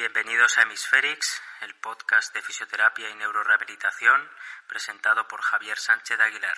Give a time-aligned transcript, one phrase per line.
[0.00, 4.18] Bienvenidos a Hemisferix, el podcast de fisioterapia y neurorehabilitación
[4.66, 6.56] presentado por Javier Sánchez Aguilar.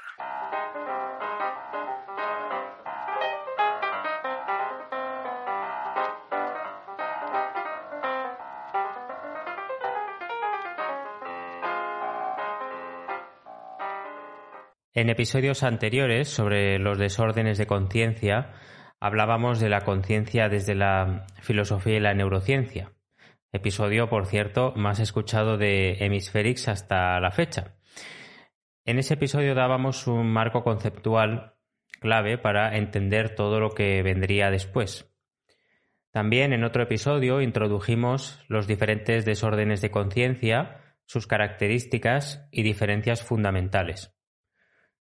[14.94, 18.54] En episodios anteriores sobre los desórdenes de conciencia
[19.00, 22.92] hablábamos de la conciencia desde la filosofía y la neurociencia.
[23.54, 27.74] Episodio, por cierto, más escuchado de Hemisferix hasta la fecha.
[28.86, 31.52] En ese episodio dábamos un marco conceptual
[32.00, 35.12] clave para entender todo lo que vendría después.
[36.10, 44.14] También en otro episodio introdujimos los diferentes desórdenes de conciencia, sus características y diferencias fundamentales.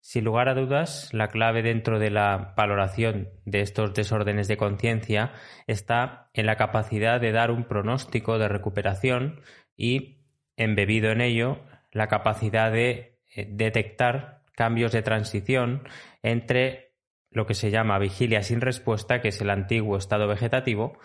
[0.08, 5.34] Sin lugar a dudas, la clave dentro de la valoración de estos desórdenes de conciencia
[5.66, 9.42] está en la capacidad de dar un pronóstico de recuperación
[9.75, 10.20] y,
[10.58, 11.59] embebido en ello,
[11.92, 15.88] la capacidad de eh, detectar cambios de transición
[16.22, 16.94] entre
[17.31, 21.00] lo que se llama vigilia sin respuesta, que es el antiguo estado vegetativo,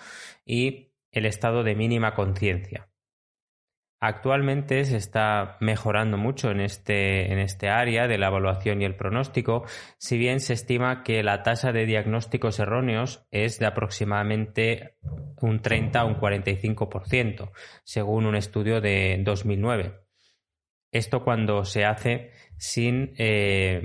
[0.45, 2.90] y el estado de mínima conciencia.
[4.03, 8.97] Actualmente se está mejorando mucho en este, en este área de la evaluación y el
[8.97, 9.67] pronóstico,
[9.99, 14.97] si bien se estima que la tasa de diagnósticos erróneos es de aproximadamente
[15.43, 17.51] un 30 a un 45%,
[17.85, 20.01] según un estudio de 2009.
[20.93, 23.83] Esto cuando se hace sin eh,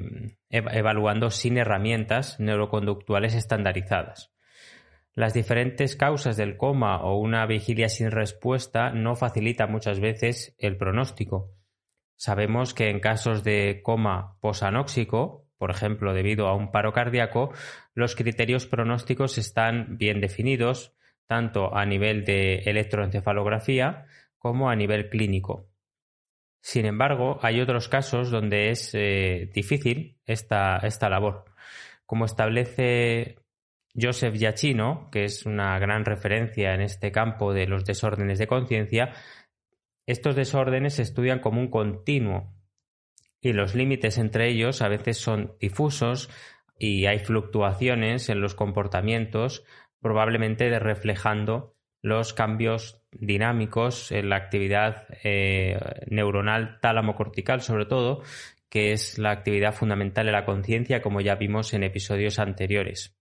[0.49, 4.34] evaluando sin herramientas neuroconductuales estandarizadas.
[5.15, 10.75] Las diferentes causas del coma o una vigilia sin respuesta no facilita muchas veces el
[10.75, 11.53] pronóstico.
[12.17, 17.53] Sabemos que en casos de coma posanóxico, por ejemplo debido a un paro cardíaco,
[17.93, 20.93] los criterios pronósticos están bien definidos,
[21.27, 24.07] tanto a nivel de electroencefalografía
[24.37, 25.69] como a nivel clínico.
[26.59, 31.45] Sin embargo, hay otros casos donde es eh, difícil esta, esta labor.
[32.05, 33.37] Como establece
[33.99, 39.13] Joseph Giacchino, que es una gran referencia en este campo de los desórdenes de conciencia,
[40.05, 42.53] estos desórdenes se estudian como un continuo
[43.41, 46.29] y los límites entre ellos a veces son difusos
[46.77, 49.63] y hay fluctuaciones en los comportamientos,
[50.01, 58.21] probablemente reflejando los cambios dinámicos en la actividad eh, neuronal tálamo-cortical, sobre todo,
[58.69, 63.15] que es la actividad fundamental de la conciencia, como ya vimos en episodios anteriores.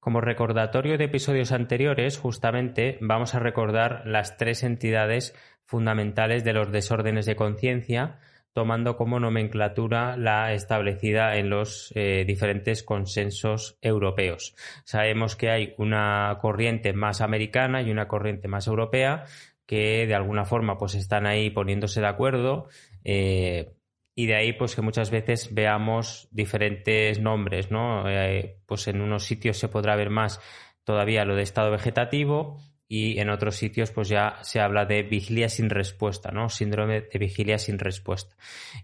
[0.00, 6.70] Como recordatorio de episodios anteriores, justamente vamos a recordar las tres entidades fundamentales de los
[6.70, 8.20] desórdenes de conciencia,
[8.52, 14.54] tomando como nomenclatura la establecida en los eh, diferentes consensos europeos.
[14.84, 19.24] Sabemos que hay una corriente más americana y una corriente más europea
[19.66, 22.68] que de alguna forma pues están ahí poniéndose de acuerdo
[23.04, 23.74] eh,
[24.18, 28.10] y de ahí pues que muchas veces veamos diferentes nombres, ¿no?
[28.10, 30.40] Eh, pues en unos sitios se podrá ver más
[30.82, 32.58] todavía lo de estado vegetativo
[32.88, 36.48] y en otros sitios pues ya se habla de vigilia sin respuesta, ¿no?
[36.48, 38.34] Síndrome de vigilia sin respuesta.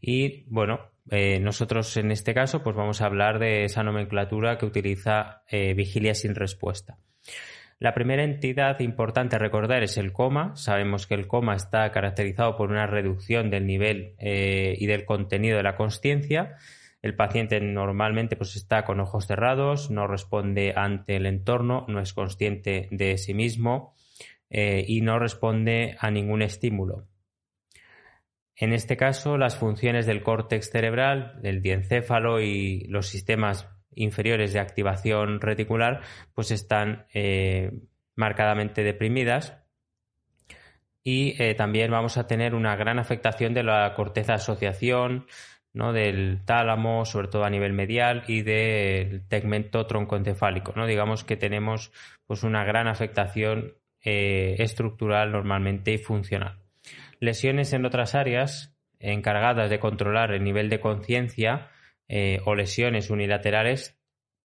[0.01, 4.67] Y bueno, eh, nosotros en este caso pues vamos a hablar de esa nomenclatura que
[4.67, 6.97] utiliza eh, vigilia sin respuesta.
[7.79, 10.55] La primera entidad importante a recordar es el coma.
[10.57, 15.57] Sabemos que el coma está caracterizado por una reducción del nivel eh, y del contenido
[15.57, 16.57] de la consciencia.
[17.03, 22.15] El paciente normalmente pues, está con ojos cerrados, no responde ante el entorno, no es
[22.15, 23.95] consciente de sí mismo
[24.49, 27.07] eh, y no responde a ningún estímulo.
[28.57, 34.61] En este caso, las funciones del córtex cerebral, del diencéfalo y los sistemas inferiores de
[34.61, 36.01] activación reticular
[36.35, 37.73] pues están eh,
[38.15, 39.65] marcadamente deprimidas
[41.05, 45.27] y eh, también vamos a tener una gran afectación de la corteza asociación,
[45.75, 45.93] ¿no?
[45.93, 50.73] del tálamo, sobre todo a nivel medial, y del tegmento troncoencefálico.
[50.75, 50.87] ¿no?
[50.87, 51.93] Digamos que tenemos
[52.27, 56.61] pues, una gran afectación eh, estructural normalmente y funcional.
[57.21, 61.69] Lesiones en otras áreas encargadas de controlar el nivel de conciencia
[62.09, 63.99] eh, o lesiones unilaterales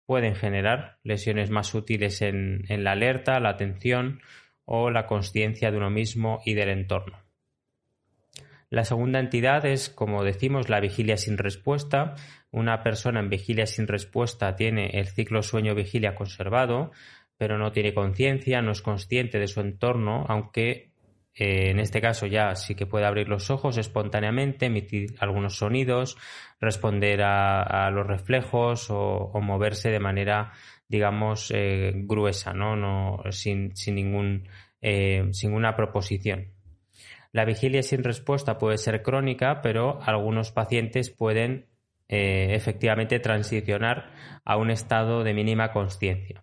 [0.08, 4.22] pueden generar lesiones más útiles en, la alerta, la atención
[4.64, 7.19] o la conciencia de uno mismo y del entorno.
[8.70, 12.14] La segunda entidad es, como decimos, la vigilia sin respuesta.
[12.50, 16.90] Una persona en vigilia sin respuesta tiene el ciclo sueño-vigilia conservado,
[17.37, 20.88] pero no tiene conciencia, no es consciente de su entorno, aunque
[21.38, 26.17] eh, en este caso ya sí que puede abrir los ojos espontáneamente, emitir algunos sonidos,
[26.61, 30.52] responder a, los reflejos o, moverse de manera,
[30.88, 32.75] digamos, eh, gruesa, ¿no?
[32.75, 34.49] no sin, ningún
[34.82, 36.55] eh, sin una proposición.
[37.31, 41.67] La vigilia sin respuesta puede ser crónica, pero algunos pacientes pueden
[42.11, 46.43] efectivamente transicionar a un estado de mínima conciencia.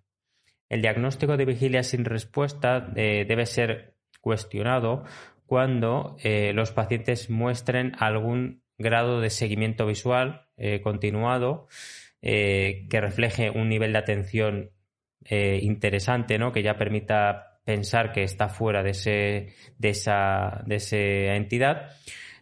[0.69, 3.94] El diagnóstico de vigilia sin respuesta debe ser
[4.25, 5.03] cuestionado
[5.45, 10.47] cuando los pacientes muestren algún grado de seguimiento visual
[10.81, 11.67] continuado
[12.19, 14.71] que refleje un nivel de atención
[15.29, 16.51] interesante, ¿no?
[16.51, 21.91] que ya permita pensar que está fuera de, ese, de, esa, de esa entidad.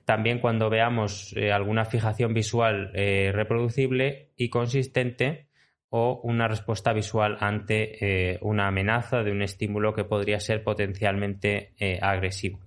[0.06, 5.48] También cuando veamos eh, alguna fijación visual eh, reproducible y consistente
[5.96, 11.74] o una respuesta visual ante eh, una amenaza de un estímulo que podría ser potencialmente
[12.02, 12.60] agresivo.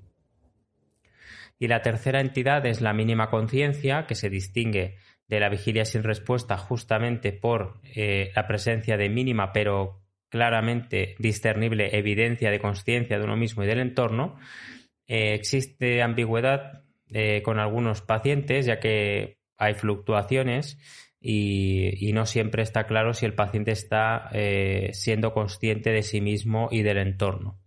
[1.59, 4.97] Y la tercera entidad es la mínima conciencia, que se distingue
[5.27, 12.51] de la vigilia sin respuesta justamente por la presencia de mínima pero claramente discernible evidencia
[12.51, 14.37] de conciencia de uno mismo y del entorno,
[15.07, 20.79] eh, existe ambigüedad eh, con algunos pacientes, ya que hay fluctuaciones
[21.29, 26.69] y, no siempre está claro si el paciente está eh, siendo consciente de sí mismo
[26.71, 27.59] y del entorno.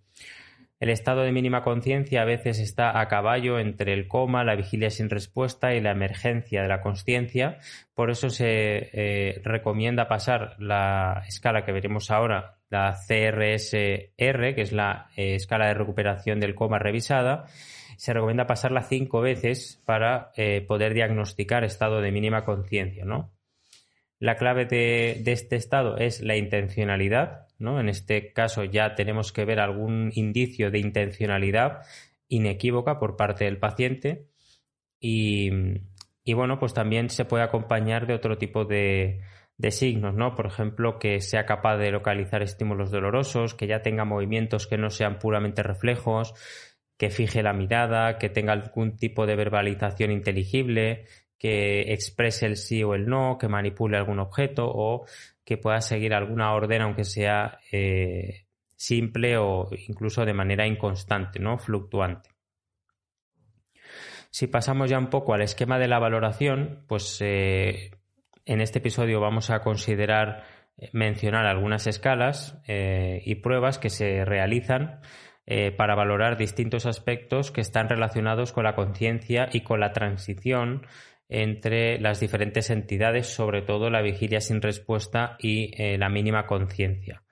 [0.79, 4.89] El estado de mínima conciencia a veces está a caballo entre el coma, la vigilia
[4.89, 7.57] sin respuesta y la emergencia de la conciencia.
[7.94, 14.71] Por eso se eh, recomienda pasar la escala que veremos ahora, la CRSR, que es
[14.71, 17.44] la eh, escala de recuperación del coma revisada.
[17.97, 20.31] Se recomienda pasarla cinco veces para
[20.65, 23.33] poder diagnosticar estado de mínima conciencia, ¿no?
[24.19, 27.80] La clave de, este estado es la intencionalidad, ¿no?
[27.80, 31.83] En este caso ya tenemos que ver algún indicio de intencionalidad
[32.27, 34.27] inequívoca por parte del paciente
[35.00, 35.50] y,
[36.33, 39.21] bueno, pues también se puede acompañar de otro tipo de,
[39.57, 40.36] de signos, ¿no?
[40.36, 44.89] Por ejemplo, que sea capaz de localizar estímulos dolorosos, que ya tenga movimientos que no
[44.89, 46.33] sean puramente reflejos,
[46.98, 51.06] que fije la mirada, que tenga algún tipo de verbalización inteligible,
[51.39, 55.06] que exprese el sí o el no, que manipule algún objeto o
[55.45, 58.45] que pueda seguir alguna orden aunque sea eh,
[58.75, 61.57] simple o incluso de manera inconstante, ¿no?
[61.57, 62.30] fluctuante.
[64.30, 67.92] Si pasamos ya un poco al esquema de la valoración, pues eh,
[68.45, 70.44] en este episodio vamos a considerar
[70.77, 75.00] eh, mencionar algunas escalas y pruebas que se realizan
[75.77, 80.85] para valorar distintos aspectos que están relacionados con la conciencia y con la transición
[81.29, 87.23] entre las diferentes entidades, sobre todo la vigilia sin respuesta y eh, la mínima conciencia.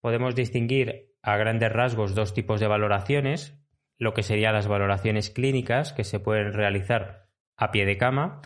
[0.00, 3.58] Podemos distinguir a grandes rasgos dos tipos de valoraciones,
[3.98, 8.42] lo que serían las valoraciones clínicas que se pueden realizar a pie de cama,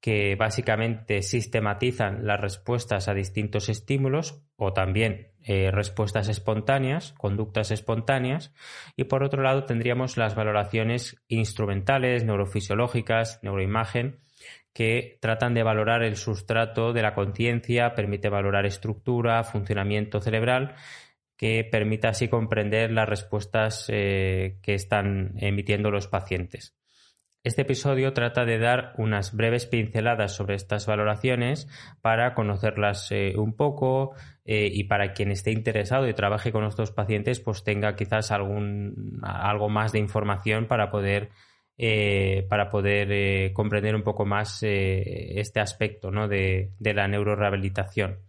[0.00, 8.54] que básicamente sistematizan las respuestas a distintos estímulos o también eh, respuestas espontáneas, conductas espontáneas,
[8.96, 14.20] y por otro lado tendríamos las valoraciones instrumentales, neurofisiológicas, neuroimagen,
[14.74, 20.74] que tratan de valorar el sustrato de la conciencia, permite valorar estructura, funcionamiento cerebral,
[21.36, 26.76] que permita así comprender las respuestas eh, que están emitiendo los pacientes.
[27.44, 31.68] Este episodio trata de dar unas breves pinceladas sobre estas valoraciones
[32.00, 34.14] para conocerlas eh, un poco
[34.46, 39.20] eh, y para quien esté interesado y trabaje con estos pacientes pues tenga quizás algún,
[39.22, 41.30] algo más de información para poder
[41.76, 46.28] eh, para poder eh, comprender un poco más eh, este aspecto ¿no?
[46.28, 48.20] de, de la neurorehabilitación.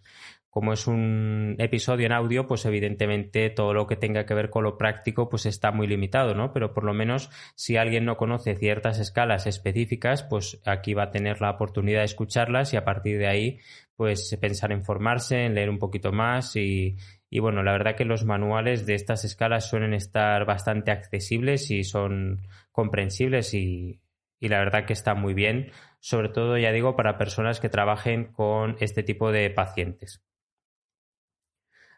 [0.49, 4.63] Como es un episodio en audio, pues evidentemente todo lo que tenga que ver con
[4.63, 6.53] lo práctico pues está muy limitado, ¿no?
[6.53, 11.11] Pero por lo menos si alguien no conoce ciertas escalas específicas, pues aquí va a
[11.11, 13.59] tener la oportunidad de escucharlas y a partir de ahí
[13.97, 16.95] pues pensar en formarse, en leer un poquito más y,
[17.29, 21.83] y bueno, la verdad que los manuales de estas escalas suelen estar bastante accesibles y
[21.83, 24.01] son comprensibles y,
[24.41, 28.75] la verdad que está muy bien, sobre todo, ya digo, para personas que trabajen con
[28.79, 30.22] este tipo de pacientes.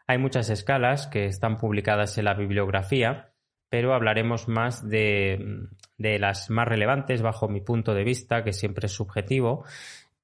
[0.06, 3.34] Hay muchas escalas que están publicadas en la bibliografía,
[3.68, 5.66] pero hablaremos más de,
[5.98, 9.66] de las más relevantes bajo mi punto de vista, que siempre es subjetivo,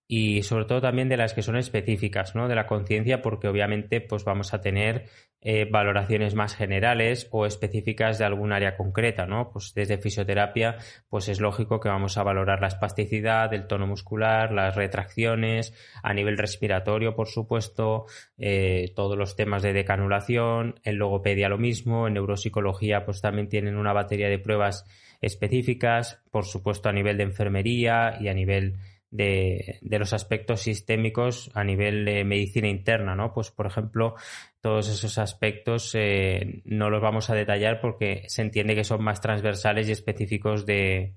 [0.07, 2.47] y sobre todo también de las que son específicas ¿no?
[2.47, 5.07] de la conciencia porque obviamente pues vamos a tener
[5.41, 9.51] eh, valoraciones más generales o específicas de algún área concreta ¿no?
[9.51, 10.77] pues desde fisioterapia
[11.09, 16.13] pues es lógico que vamos a valorar la espasticidad el tono muscular las retracciones a
[16.13, 18.05] nivel respiratorio por supuesto
[18.37, 23.77] eh, todos los temas de decanulación en logopedia lo mismo en neuropsicología pues también tienen
[23.77, 24.85] una batería de pruebas
[25.23, 28.77] específicas por supuesto a nivel de enfermería y a nivel
[29.14, 33.33] de, los aspectos sistémicos a nivel de medicina interna, ¿no?
[33.33, 34.16] Pues, por ejemplo,
[34.61, 39.21] todos esos aspectos eh, no los vamos a detallar porque se entiende que son más
[39.21, 41.14] transversales y específicos de,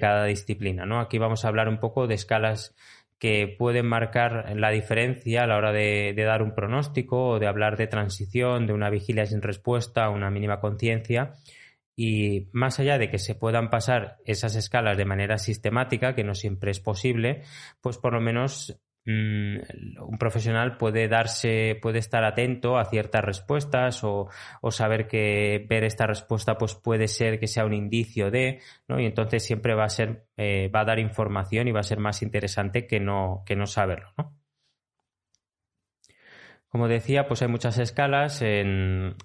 [0.00, 0.98] cada disciplina, ¿no?
[0.98, 2.74] Aquí vamos a hablar un poco de escalas
[3.18, 7.46] que pueden marcar la diferencia a la hora de, de, dar un pronóstico o de
[7.46, 11.34] hablar de transición, de una vigilia sin respuesta, una mínima conciencia
[11.96, 16.34] y más allá de que se puedan pasar esas escalas de manera sistemática, que no
[16.34, 17.42] siempre es posible,
[17.80, 19.56] pues por lo menos mm,
[20.02, 24.28] un profesional puede darse, puede estar atento a ciertas respuestas o,
[24.70, 29.00] saber que ver esta respuesta pues puede ser que sea un indicio de, ¿no?
[29.00, 31.98] Y entonces siempre va a ser, eh, va a dar información y va a ser
[31.98, 34.34] más interesante que no, que no saberlo, ¿no?
[36.76, 38.42] Como decía, pues hay muchas escalas.
[38.42, 39.16] En,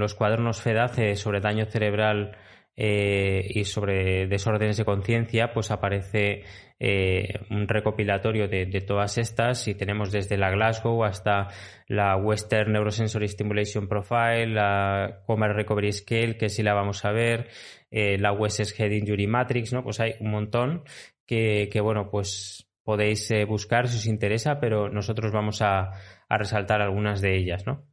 [0.00, 2.36] los cuadernos FEDACE sobre daño cerebral
[2.76, 6.42] eh, y sobre desórdenes de conciencia, pues aparece
[6.80, 11.46] eh, un recopilatorio de, todas estas y tenemos desde la Glasgow hasta
[11.86, 17.46] la Western Neurosensory Stimulation Profile, la Comer Recovery Scale, que sí la vamos a ver,
[17.92, 19.84] eh, la West's Head Injury Matrix, ¿no?
[19.84, 20.82] Pues hay un montón
[21.24, 25.90] que, que bueno, pues podéis buscar si os interesa, pero nosotros vamos a,
[26.28, 27.86] a resaltar algunas de ellas, ¿no?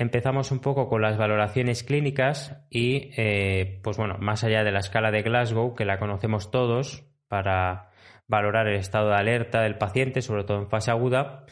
[0.00, 4.78] Empezamos un poco con las valoraciones clínicas y, eh, pues bueno, más allá de la
[4.78, 7.90] escala de Glasgow, que la conocemos todos para
[8.26, 11.44] valorar el estado de alerta del paciente, sobre todo en fase aguda,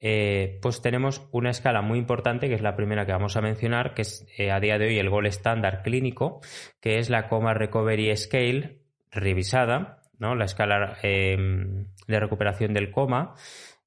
[0.00, 3.94] eh, pues tenemos una escala muy importante, que es la primera que vamos a mencionar,
[3.94, 6.42] que es eh, a día de hoy el gol estándar clínico,
[6.82, 10.34] que es la Coma Recovery Scale revisada, ¿no?
[10.34, 13.34] la escala de recuperación del coma,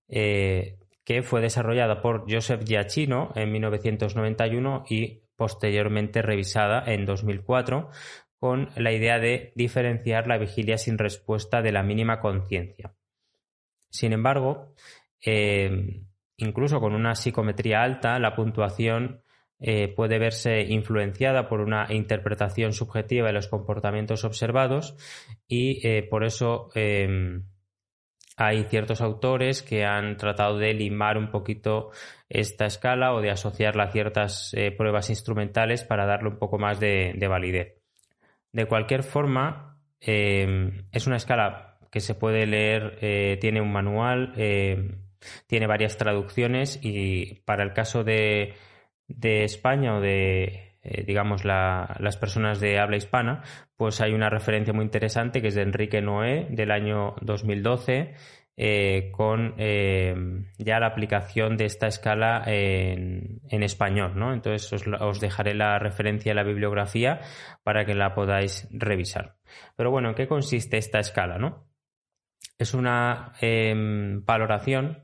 [0.09, 7.89] eh, que fue desarrollada por Joseph Giacchino en 1991 y posteriormente revisada en 2004
[8.39, 12.93] con la idea de diferenciar la vigilia sin respuesta de la mínima conciencia.
[13.89, 14.73] Sin embargo,
[15.25, 16.03] eh,
[16.37, 19.23] incluso con una psicometría alta, la puntuación
[19.59, 24.95] eh, puede verse influenciada por una interpretación subjetiva de los comportamientos observados
[25.47, 26.69] y por eso
[28.37, 31.89] hay ciertos autores que han tratado de limar un poquito
[32.29, 36.79] esta escala o de asociarla a ciertas eh, pruebas instrumentales para darle un poco más
[36.79, 37.81] de, validez.
[38.51, 44.33] De cualquier forma, em, es una escala que se puede leer, eh, tiene un manual,
[44.37, 45.01] em,
[45.47, 48.53] tiene varias traducciones y para el caso de,
[49.07, 53.43] de España o de eh, digamos, las personas de habla hispana,
[53.75, 58.15] pues hay una referencia muy interesante que es de Enrique Noé del año 2012.
[58.59, 60.15] Eh, con eh,
[60.57, 64.33] ya la aplicación de esta escala en, español, ¿no?
[64.33, 67.21] Entonces os, os, dejaré la referencia a la bibliografía
[67.61, 69.35] para que la podáis revisar.
[69.75, 71.67] Pero bueno, ¿en qué consiste esta escala, no?
[72.57, 75.03] Es una em, valoración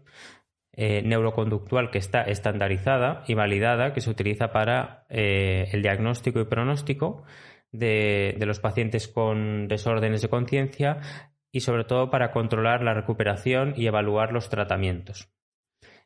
[0.76, 6.46] eh, neuroconductual que está estandarizada y validada, que se utiliza para eh, el diagnóstico y
[6.46, 7.26] pronóstico
[7.72, 10.98] de, los pacientes con desórdenes de conciencia
[11.52, 15.30] y sobre todo para controlar la recuperación y evaluar los tratamientos.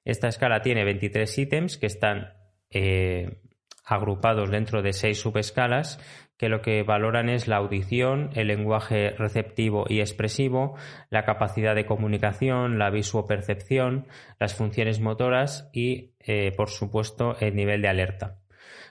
[0.03, 2.33] Esta escala tiene 23 ítems que están
[2.69, 3.39] eh,
[3.85, 5.97] agrupados dentro de seis subescalas
[6.37, 10.75] que lo que valoran es la audición, el lenguaje receptivo y expresivo,
[11.09, 14.07] la capacidad de comunicación, la visuopercepción,
[14.39, 18.37] las funciones motoras y, eh, por supuesto, el nivel de alerta.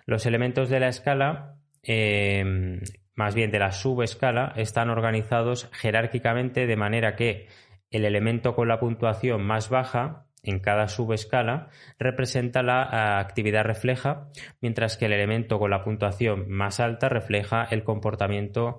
[0.07, 2.81] Los elementos de la escala, em,
[3.15, 7.47] más bien de la subescala, están organizados jerárquicamente de manera que
[7.91, 14.29] el elemento con la puntuación más baja en cada subescala representa la eh, actividad refleja,
[14.61, 18.79] mientras que el elemento con la puntuación más alta refleja el comportamiento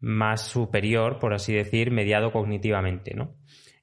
[0.00, 3.14] más superior, por así decir, mediado cognitivamente.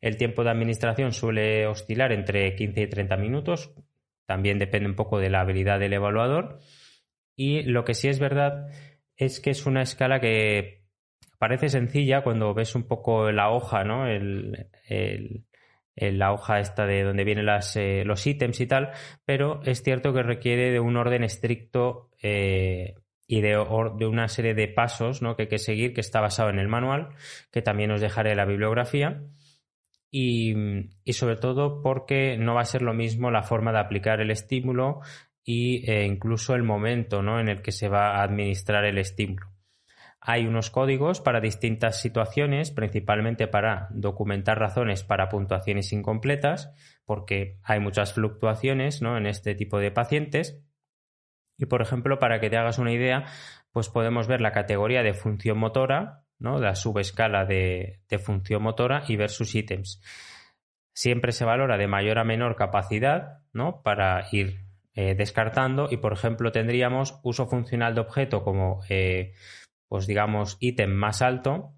[0.02, 3.74] El tiempo de administración suele oscilar entre 15 y 30 minutos,
[4.26, 6.60] también depende un poco de la habilidad del evaluador.
[7.36, 8.68] Y lo que sí es verdad
[9.16, 10.84] es que es una escala que
[11.40, 14.08] parece sencilla cuando ves un poco la hoja, ¿no?
[14.08, 14.68] el,
[16.00, 18.92] la hoja esta de donde vienen eh, los ítems y tal,
[19.26, 22.96] pero es cierto que requiere de un orden estricto eh,
[23.28, 26.68] y de, una serie de pasos que hay que seguir, que está basado en el
[26.68, 27.10] manual,
[27.52, 29.24] que también os dejaré la bibliografía.
[30.12, 30.56] Y,
[31.12, 35.02] sobre todo porque no va a ser lo mismo la forma de aplicar el estímulo
[35.46, 39.49] e incluso el momento en el que se va a administrar el estímulo.
[40.22, 46.74] Hay unos códigos para distintas situaciones, principalmente para documentar razones para puntuaciones incompletas,
[47.06, 50.62] porque hay muchas fluctuaciones en este tipo de pacientes.
[51.58, 53.26] Y por ejemplo, para que te hagas una idea,
[53.72, 56.60] pues podemos ver la categoría de función motora, ¿no?
[56.60, 60.02] la subescala de, de función motora y ver sus ítems.
[60.94, 63.82] Siempre se valora de mayor a menor capacidad ¿no?
[63.84, 69.34] para ir eh, descartando y, por ejemplo, tendríamos uso funcional de objeto como, eh,
[69.90, 71.74] pues digamos, ítem más alto.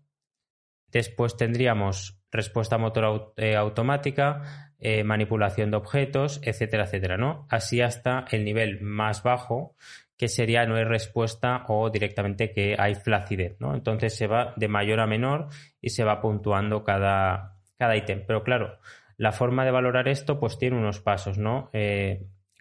[0.90, 4.68] Después tendríamos respuesta motora eh, automática,
[5.06, 7.46] manipulación de objetos, etcétera, etcétera, ¿no?
[7.50, 9.76] Así hasta el nivel más bajo,
[10.18, 13.76] que sería no hay respuesta o directamente que hay flacidez, ¿no?
[13.76, 15.50] Entonces se va de mayor a menor
[15.82, 18.24] y se va puntuando cada, cada ítem.
[18.26, 18.80] Pero claro,
[19.18, 21.70] la forma de valorar esto pues tiene unos pasos, ¿no?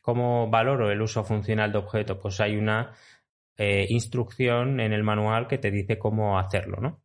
[0.03, 2.19] ¿Cómo valoro el uso funcional de objeto?
[2.19, 2.93] Pues hay una
[3.63, 7.03] eh, instrucción en el manual que te dice cómo hacerlo, ¿no?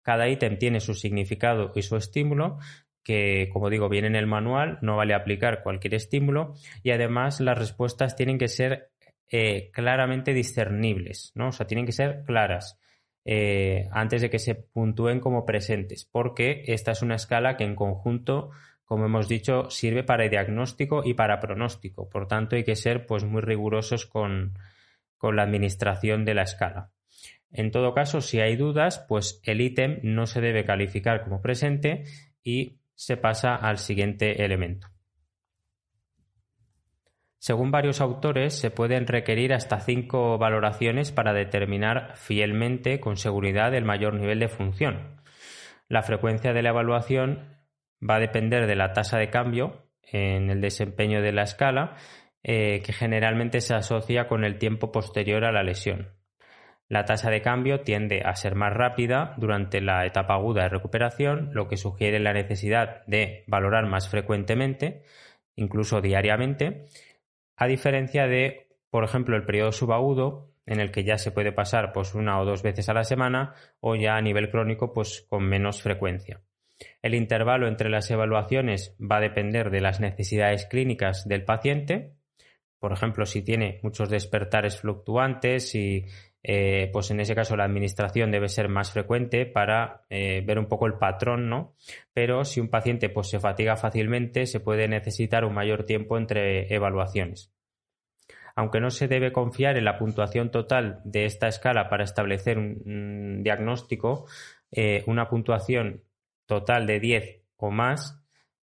[0.00, 2.58] Cada ítem tiene su significado y su estímulo,
[3.02, 7.58] que como digo, viene en el manual, no vale aplicar cualquier estímulo y además las
[7.58, 8.92] respuestas tienen que ser
[9.28, 11.48] eh, claramente discernibles, ¿no?
[11.48, 12.78] O sea, tienen que ser claras.
[13.24, 17.74] Eh, antes de que se puntúen como presentes, porque esta es una escala que en
[17.74, 18.50] conjunto
[18.84, 22.08] como hemos dicho, sirve para diagnóstico y para pronóstico.
[22.08, 24.54] Por tanto, hay que ser pues, muy rigurosos con,
[25.36, 26.90] la administración de la escala.
[27.50, 32.04] En todo caso, si hay dudas, pues el ítem no se debe calificar como presente
[32.42, 34.88] y se pasa al siguiente elemento.
[37.38, 43.84] Según varios autores, se pueden requerir hasta cinco valoraciones para determinar fielmente, con seguridad, el
[43.84, 45.22] mayor nivel de función.
[45.88, 47.56] La frecuencia de la evaluación
[48.02, 51.96] va a depender de la tasa de cambio en el desempeño de la escala,
[52.50, 56.14] eh, que generalmente se asocia con el tiempo posterior a la lesión.
[56.88, 61.50] La tasa de cambio tiende a ser más rápida durante la etapa aguda de recuperación,
[61.52, 65.02] lo que sugiere la necesidad de valorar más frecuentemente,
[65.56, 66.86] incluso diariamente,
[67.54, 71.92] a diferencia de, por ejemplo, el periodo subagudo, en el que ya se puede pasar
[71.92, 75.44] pues, una o dos veces a la semana, o ya a nivel crónico, pues con
[75.46, 76.40] menos frecuencia.
[77.02, 82.14] El intervalo entre las evaluaciones va a depender de las necesidades clínicas del paciente.
[82.78, 86.04] Por ejemplo, si tiene muchos despertares fluctuantes y
[86.42, 90.66] eh, pues en ese caso la administración debe ser más frecuente para eh, ver un
[90.66, 91.74] poco el patrón, ¿no?
[92.12, 96.72] Pero si un paciente pues, se fatiga fácilmente, se puede necesitar un mayor tiempo entre
[96.72, 97.52] evaluaciones.
[98.54, 103.42] Aunque no se debe confiar en la puntuación total de esta escala para establecer un,
[103.42, 104.26] diagnóstico,
[104.70, 106.02] eh, una puntuación
[106.46, 108.24] total de 10 o más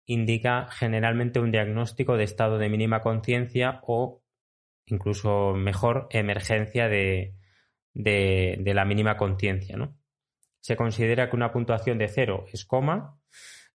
[0.07, 4.23] indica generalmente un diagnóstico de estado de mínima conciencia o
[4.87, 7.35] incluso mejor emergencia de,
[7.95, 9.77] la mínima conciencia.
[9.77, 9.97] ¿no?
[10.61, 13.19] Se considera que una puntuación de 0 es coma,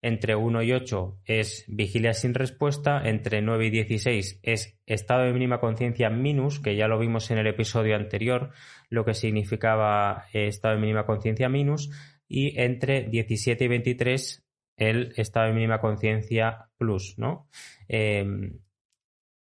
[0.02, 5.34] entre 1 y 8 es vigilia sin respuesta, entre 9 y 16 es estado de
[5.34, 8.52] mínima conciencia minus, que ya lo vimos en el episodio anterior,
[8.90, 11.90] lo que significaba eh, estado de mínima conciencia minus,
[12.30, 14.49] y entre 17 y 23
[14.80, 17.48] el estado de mínima conciencia plus, ¿no?
[17.88, 18.60] Em,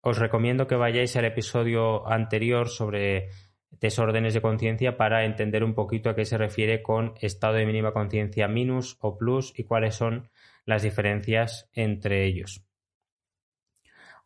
[0.00, 3.28] os recomiendo que vayáis al episodio anterior sobre
[3.70, 7.92] desórdenes de conciencia para entender un poquito a qué se refiere con estado de mínima
[7.92, 10.30] conciencia minus o plus y cuáles son
[10.64, 12.64] las diferencias entre ellos.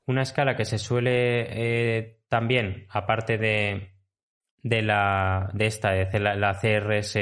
[0.07, 3.95] Una escala que se suele eh, también, aparte de,
[4.63, 7.19] de, la, de esta, de la CRS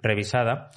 [0.00, 0.70] revisada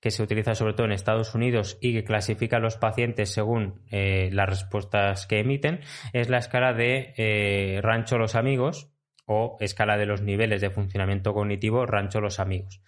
[0.00, 3.82] que se utiliza sobre todo en Estados Unidos y que clasifica a los pacientes según
[3.90, 5.80] eh, las respuestas que emiten,
[6.12, 8.90] es la escala de eh, Rancho Los Amigos
[9.26, 12.80] o escala de los niveles de funcionamiento cognitivo Rancho Los Amigos.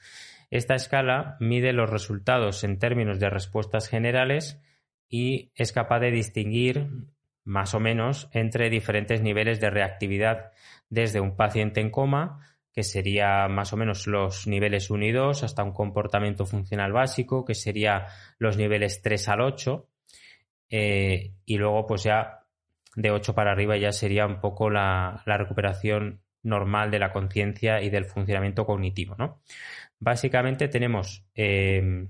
[0.51, 4.61] Esta escala mide los resultados en términos de respuestas generales
[5.09, 6.89] y es capaz de distinguir
[7.45, 10.53] más o menos entre diferentes niveles de reactividad
[10.89, 12.41] desde un paciente en coma
[12.81, 17.45] que sería más o menos los niveles 1 y 2, hasta un comportamiento funcional básico,
[17.45, 18.07] que sería
[18.39, 19.87] los niveles 3 al 8,
[20.71, 22.47] eh, y luego pues ya
[22.97, 27.91] de 8 para arriba ya sería un poco la, recuperación normal de la conciencia y
[27.91, 29.43] del funcionamiento cognitivo, ¿no?
[29.99, 32.09] Básicamente tenemos 8 eh,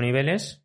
[0.00, 0.64] niveles,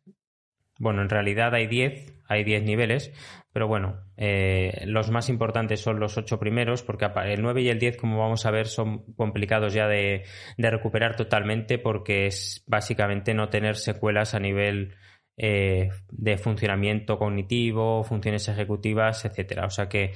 [0.78, 3.12] bueno, en realidad hay 10, hay 10 niveles,
[3.52, 7.80] pero bueno, eh, los más importantes son los ocho primeros, porque el 9 y el
[7.80, 10.22] 10, como vamos a ver, son complicados ya de,
[10.56, 14.94] recuperar totalmente porque es básicamente no tener secuelas a nivel
[15.36, 19.66] eh, de funcionamiento cognitivo, funciones ejecutivas, etcétera.
[19.66, 20.12] O sea que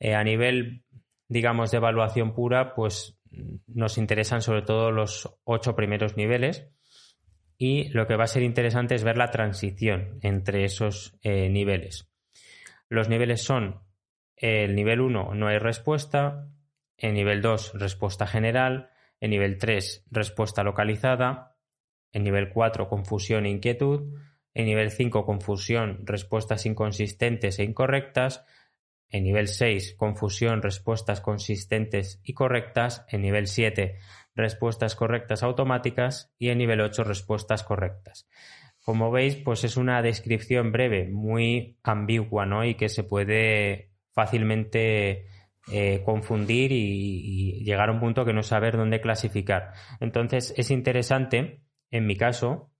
[0.00, 0.82] eh, a nivel,
[1.28, 3.20] digamos, de evaluación pura, pues
[3.68, 6.66] nos interesan sobre todo los ocho primeros niveles.
[7.64, 12.10] Y lo que va a ser interesante es ver la transición entre esos niveles.
[12.88, 13.84] Los niveles son
[14.34, 16.48] el nivel 1 no hay respuesta,
[16.96, 21.56] el nivel 2 respuesta general, el nivel 3 respuesta localizada,
[22.10, 24.12] En nivel 4, confusión e inquietud.
[24.54, 28.44] En nivel 5, confusión, respuestas inconsistentes e incorrectas.
[29.12, 33.04] En nivel 6, confusión, respuestas consistentes y correctas.
[33.08, 33.98] En nivel 7,
[34.34, 36.34] respuestas correctas automáticas.
[36.38, 38.26] Y en nivel 8, respuestas correctas.
[38.80, 42.64] Como veis, pues es una descripción breve, muy ambigua, ¿no?
[42.64, 45.26] Y que se puede fácilmente
[45.70, 49.72] eh, confundir y, llegar a un punto que no saber dónde clasificar.
[50.00, 52.72] Entonces, es interesante, en mi caso,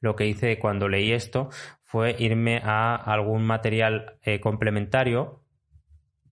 [0.00, 1.48] lo que hice cuando leí esto
[1.96, 5.40] fue irme a algún material eh, complementario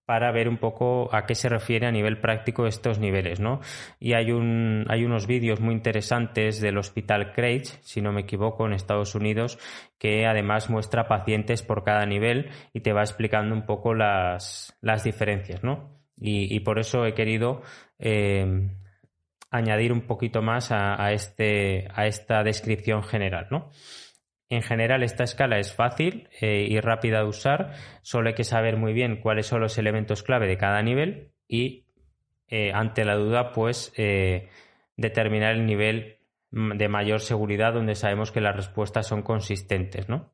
[0.05, 3.61] para ver un poco a qué se refiere a nivel práctico estos niveles, ¿no?
[3.99, 8.67] Y hay, un, hay unos vídeos muy interesantes del Hospital Craig, si no me equivoco,
[8.67, 9.59] en Estados Unidos,
[9.97, 15.03] que además muestra pacientes por cada nivel y te va explicando un poco las, las
[15.03, 15.99] diferencias, ¿no?
[16.21, 17.63] Y, por eso he querido
[17.99, 18.69] eh,
[19.51, 23.71] añadir un poquito más a, a, este, a esta descripción general, ¿no?
[24.51, 28.77] En general, esta escala es fácil eh, y rápida de usar, solo hay que saber
[28.77, 31.87] muy bien cuáles son los elementos clave de cada nivel y,
[32.49, 34.49] eh, ante la duda, pues eh,
[34.97, 36.19] determinar el nivel
[36.51, 40.33] de mayor seguridad donde sabemos que las respuestas son consistentes, ¿no?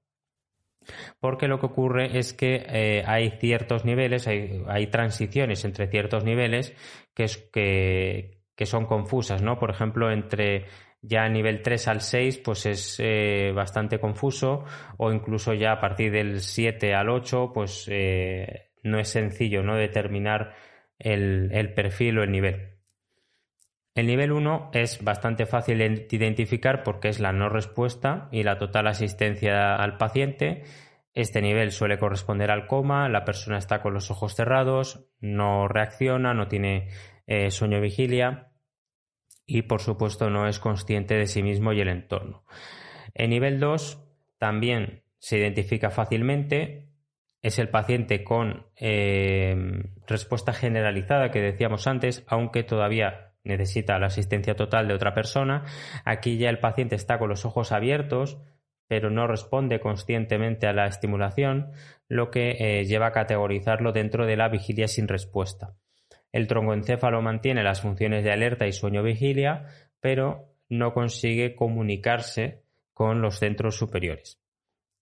[1.21, 6.75] Porque lo que ocurre es que hay ciertos niveles, hay, transiciones entre ciertos niveles
[7.15, 9.59] que, que, que son confusas, ¿no?
[9.59, 10.67] Por ejemplo, entre
[11.03, 14.65] ya nivel 3 al 6 pues es eh, bastante confuso
[14.99, 19.77] o incluso ya a partir del 7 al 8 pues eh, no es sencillo no
[19.77, 20.55] determinar
[20.99, 22.77] el, el, perfil o el nivel.
[23.95, 28.59] El nivel 1 es bastante fácil de identificar porque es la no respuesta y la
[28.59, 30.63] total asistencia al paciente.
[31.13, 36.35] Este nivel suele corresponder al coma, la persona está con los ojos cerrados, no reacciona,
[36.35, 36.89] no tiene
[37.27, 38.50] eh, sueño vigilia
[39.51, 42.45] y por supuesto no es consciente de sí mismo y el entorno.
[43.15, 44.01] En nivel 2
[44.39, 46.89] también se identifica fácilmente,
[47.43, 49.57] es el paciente con eh,
[50.07, 55.65] respuesta generalizada que decíamos antes, aunque todavía necesita la asistencia total de otra persona.
[56.05, 58.39] Aquí ya el paciente está con los ojos abiertos,
[58.87, 61.73] pero no responde conscientemente a la estimulación,
[62.07, 65.75] lo que eh, lleva a categorizarlo dentro de la vigilia sin respuesta.
[66.33, 69.67] El troncoencéfalo mantiene las funciones de alerta y sueño-vigilia,
[70.01, 72.63] pero no consigue comunicarse
[72.95, 74.41] con los centros superiores.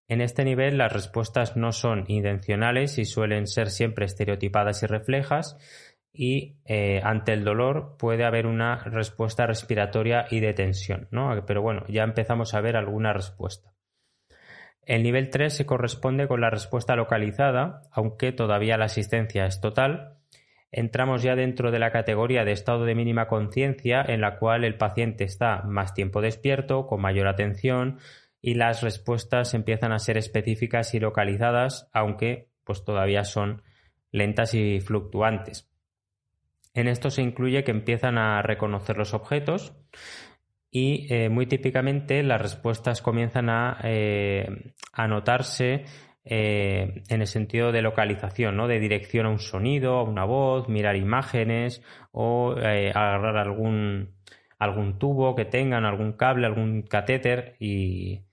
[0.09, 5.59] En este nivel las respuestas no son intencionales y suelen ser siempre estereotipadas y reflejas
[6.11, 11.45] y eh, ante el dolor puede haber una respuesta respiratoria y de tensión, ¿no?
[11.47, 13.75] Pero bueno, ya empezamos a ver alguna respuesta.
[14.83, 20.18] El nivel 3 se corresponde con la respuesta localizada, aunque todavía la asistencia es total,
[20.71, 24.77] entramos ya dentro de la categoría de estado de mínima conciencia en la cual el
[24.77, 27.99] paciente está más tiempo despierto, con mayor atención
[28.41, 33.63] y las respuestas empiezan a ser específicas y localizadas, aunque pues todavía son
[34.13, 35.71] lentas y fluctuantes.
[36.75, 39.75] En esto se incluye que empiezan a reconocer los objetos
[40.71, 45.85] y eh, muy típicamente las respuestas comienzan a eh, anotarse
[46.31, 48.69] eh, en el sentido de localización, ¿no?
[48.69, 54.15] de dirección a un sonido, a una voz, mirar imágenes o eh, agarrar algún,
[54.59, 58.27] algún tubo que tengan, algún cable, algún catéter y,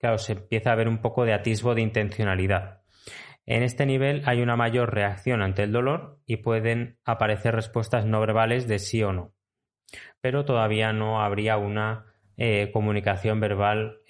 [0.00, 2.82] claro, se empieza a ver un poco de atisbo de intencionalidad.
[3.46, 8.18] En este nivel hay una mayor reacción ante el dolor y pueden aparecer respuestas no
[8.18, 9.32] verbales de sí o no.
[10.20, 14.00] Pero todavía no habría una eh, comunicación verbal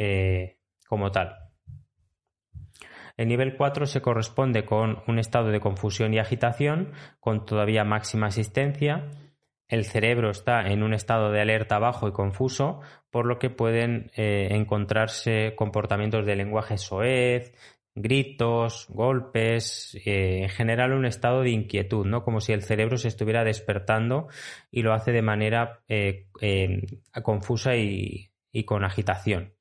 [0.88, 1.45] como tal.
[3.16, 8.26] El nivel 4 se corresponde con un estado de confusión y agitación, con todavía máxima
[8.26, 9.08] asistencia.
[9.68, 14.10] El cerebro está en un estado de alerta bajo y confuso, por lo que pueden
[14.16, 17.54] eh, encontrarse comportamientos de lenguaje soez,
[17.94, 22.22] gritos, golpes, eh, en general un estado de inquietud, ¿no?
[22.22, 24.28] Como si el cerebro se estuviera despertando
[24.70, 26.26] y lo hace de manera eh,
[27.22, 29.54] confusa y, y con agitación.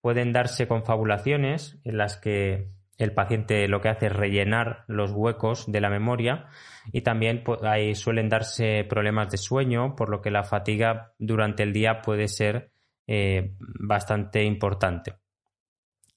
[0.00, 5.64] Pueden darse confabulaciones en las que el paciente lo que hace es rellenar los huecos
[5.72, 6.48] de la memoria
[6.92, 11.72] y también ahí suelen darse problemas de sueño, por lo que la fatiga durante el
[11.72, 12.72] día puede ser
[13.06, 15.14] eh, bastante importante.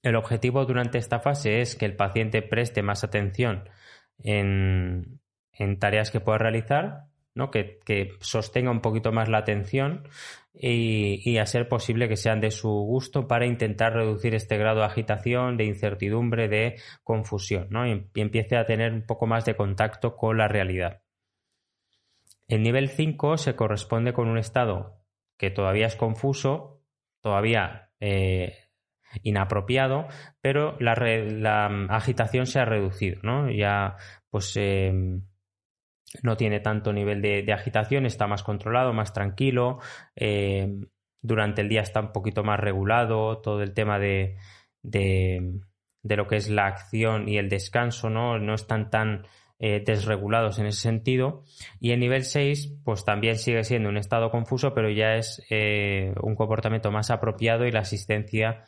[0.02, 3.66] El objetivo durante esta fase es que el paciente preste más atención
[4.18, 5.20] en,
[5.52, 7.50] en tareas que pueda realizar ¿no?
[7.50, 7.80] Que,
[8.20, 10.08] sostenga un poquito más la atención
[10.54, 14.86] y, a ser posible que sean de su gusto para intentar reducir este grado de
[14.86, 17.86] agitación, de incertidumbre, de confusión, ¿no?
[17.86, 21.02] y, empiece a tener un poco más de contacto con la realidad.
[22.46, 25.00] El nivel 5 se corresponde con un estado
[25.36, 26.82] que todavía es confuso,
[27.20, 28.64] todavía eh,
[29.22, 30.06] inapropiado,
[30.40, 33.50] pero la, mm, agitación se ha reducido, ¿no?
[33.50, 33.96] Ya,
[34.30, 35.22] pues, em,
[36.22, 39.80] no tiene tanto nivel de, agitación, está más controlado, más tranquilo,
[40.14, 40.86] em,
[41.22, 44.36] durante el día está un poquito más regulado, todo el tema de,
[44.82, 45.60] de,
[46.02, 48.38] lo que es la acción y el descanso, ¿no?
[48.38, 49.26] No están tan
[49.58, 51.44] eh, desregulados en ese sentido.
[51.80, 56.12] Y el nivel 6, pues también sigue siendo un estado confuso, pero ya es eh,
[56.22, 58.64] un comportamiento más apropiado y la asistencia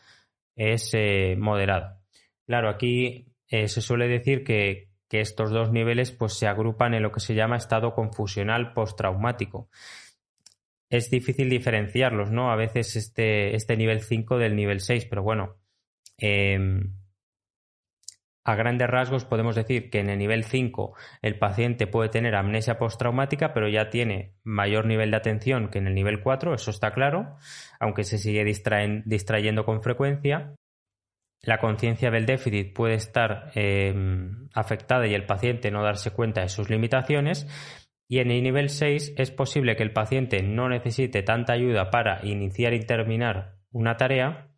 [0.57, 2.01] es eh, moderada.
[2.47, 7.12] Claro, aquí se suele decir que, que, estos dos niveles pues, se agrupan en lo
[7.12, 9.69] que se llama estado confusional postraumático.
[10.88, 12.51] Es difícil diferenciarlos, ¿no?
[12.51, 15.57] A veces este, este nivel 5 del nivel 6, pero bueno,
[16.19, 16.92] em,
[18.47, 22.79] a grandes rasgos podemos decir que en el nivel 5 el paciente puede tener amnesia
[22.79, 26.92] postraumática, pero ya tiene mayor nivel de atención que en el nivel 4, eso está
[26.92, 27.37] claro,
[27.81, 30.55] aunque se sigue distrayendo con frecuencia.
[31.42, 36.49] La conciencia del déficit puede estar em, afectada y el paciente no darse cuenta de
[36.49, 37.46] sus limitaciones.
[38.09, 42.25] Y en el nivel 6 es posible que el paciente no necesite tanta ayuda para
[42.25, 44.49] iniciar y terminar una tarea,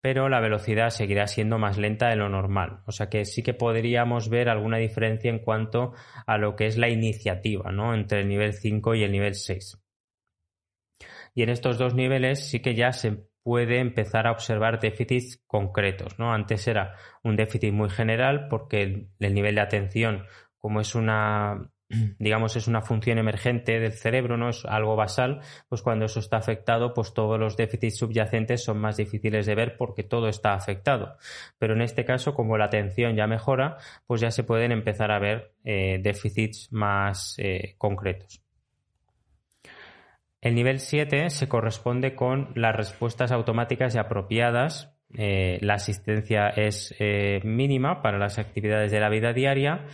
[0.00, 2.82] pero la velocidad seguirá siendo más lenta de lo normal.
[2.86, 5.94] O sea que sí que podríamos ver alguna diferencia en cuanto
[6.26, 7.94] a lo que es la iniciativa, ¿no?
[7.94, 9.78] Entre el nivel 5 y el nivel 6.
[11.34, 16.18] Y en estos dos niveles sí que ya se puede empezar a observar déficits concretos,
[16.18, 16.32] ¿no?
[16.32, 20.24] Antes era un déficit muy general porque el nivel de atención,
[20.58, 21.70] como es una
[22.18, 26.36] digamos, es una función emergente del cerebro, no es algo basal, pues cuando eso está
[26.36, 31.16] afectado, pues todos los déficits subyacentes son más difíciles de ver porque todo está afectado.
[31.58, 33.76] Pero en este caso, como la atención ya mejora,
[34.06, 38.42] pues ya se pueden empezar a ver eh, déficits más eh, concretos.
[40.40, 44.96] El nivel 7 se corresponde con las respuestas automáticas y apropiadas.
[45.12, 46.94] Eh, la asistencia es
[47.44, 49.86] mínima para las actividades de la vida diaria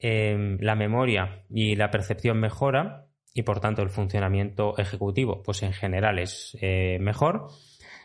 [0.00, 5.72] Em, la memoria y la percepción mejora y por tanto el funcionamiento ejecutivo pues en
[5.72, 7.48] general es eh, mejor.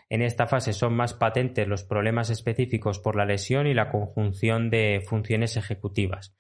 [0.10, 4.72] En esta fase son más patentes los problemas específicos por la lesión y la conjunción
[4.72, 6.36] de funciones ejecutivas.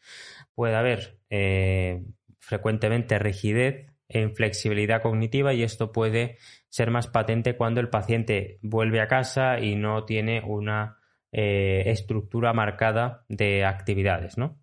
[0.56, 2.02] Puede haber eh,
[2.40, 6.38] frecuentemente rigidez e inflexibilidad cognitiva y esto puede
[6.70, 10.98] ser más patente cuando el paciente vuelve a casa y no tiene una
[11.32, 14.60] eh, estructura marcada de actividades, ¿no?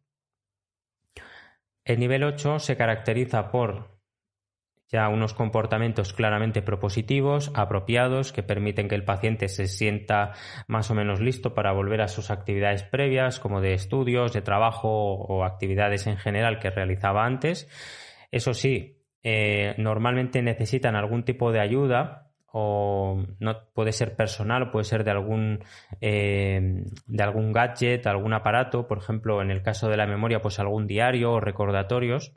[1.84, 4.00] El nivel 8 se caracteriza por
[4.90, 10.32] ya unos comportamientos claramente propositivos, apropiados, que permiten que el paciente se sienta
[10.66, 15.14] más o menos listo para volver a sus actividades previas, como de estudios, de trabajo
[15.14, 17.68] o actividades en general que realizaba antes.
[18.32, 24.70] Eso sí, eh, normalmente necesitan algún tipo de ayuda o no puede ser personal o
[24.70, 25.62] puede ser de algún
[26.00, 30.58] eh, de algún gadget, algún aparato, por ejemplo, en el caso de la memoria, pues
[30.58, 32.32] algún diario o recordatorios.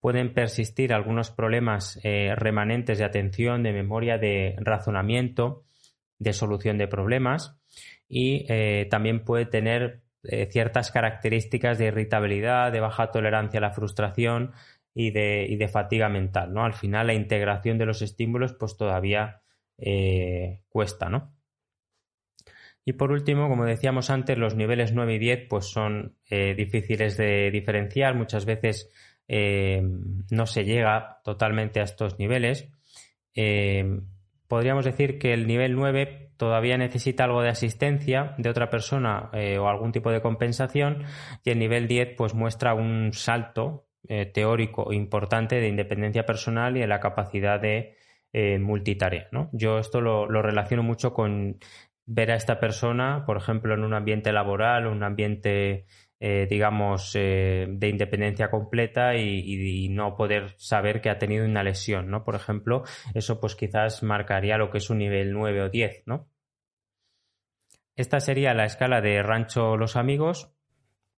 [0.00, 5.64] Pueden persistir algunos problemas eh, remanentes de atención, de memoria, de razonamiento,
[6.18, 7.58] de solución de problemas
[8.08, 8.46] y
[8.88, 10.00] también puede tener
[10.50, 14.52] ciertas características de irritabilidad, de baja tolerancia a la frustración,
[15.00, 16.64] y de, fatiga mental, ¿no?
[16.64, 19.42] Al final la integración de los estímulos pues todavía
[19.76, 21.36] eh, cuesta, ¿no?
[22.84, 27.16] Y por último, como decíamos antes, los niveles 9 y 10 pues son eh, difíciles
[27.16, 28.90] de diferenciar, muchas veces
[29.28, 29.82] eh,
[30.30, 32.68] no se llega totalmente a estos niveles.
[34.48, 39.30] podríamos decir que el nivel 9 todavía necesita algo de asistencia de otra persona
[39.60, 41.04] o algún tipo de compensación
[41.44, 46.80] y el nivel 10 pues muestra un salto eh, teórico importante de independencia personal y
[46.80, 47.96] de la capacidad de
[48.32, 49.28] eh, multitarea.
[49.32, 49.50] ¿no?
[49.52, 51.58] Yo esto lo, relaciono mucho con
[52.06, 55.86] ver a esta persona, por ejemplo, en un ambiente laboral, un ambiente,
[56.20, 62.24] eh, digamos, de independencia completa y, no poder saber que ha tenido una lesión, ¿no?
[62.24, 62.84] Por ejemplo,
[63.14, 66.30] eso pues quizás marcaría lo que es un nivel 9 o 10, ¿no?
[67.94, 70.57] Esta sería la escala de Rancho Los Amigos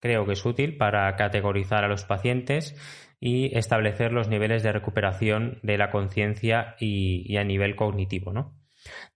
[0.00, 2.76] creo que es útil para categorizar a los pacientes
[3.20, 8.32] y establecer los niveles de recuperación de la conciencia y, a nivel cognitivo.
[8.32, 8.54] ¿no?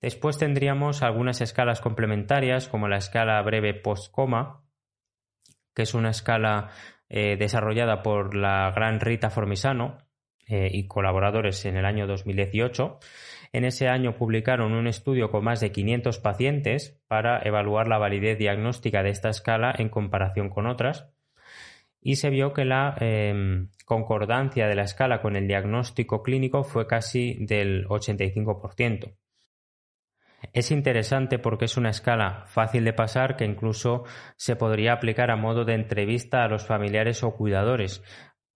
[0.00, 4.64] Después tendríamos algunas escalas complementarias, como la escala breve post-coma,
[5.74, 6.70] que es una escala
[7.08, 9.98] eh, desarrollada por la gran Rita Formisano
[10.46, 12.98] eh, y colaboradores en el año 2018
[13.52, 18.38] en ese año publicaron un estudio con más de 500 pacientes para evaluar la validez
[18.38, 21.10] diagnóstica de esta escala en comparación con otras.
[22.04, 26.88] y se vio que la em, concordancia de la escala con el diagnóstico clínico fue
[26.88, 29.14] casi del 85%.
[30.52, 34.04] Es interesante porque es una escala fácil de pasar que incluso
[34.36, 38.02] se podría aplicar a modo de entrevista a los familiares o cuidadores.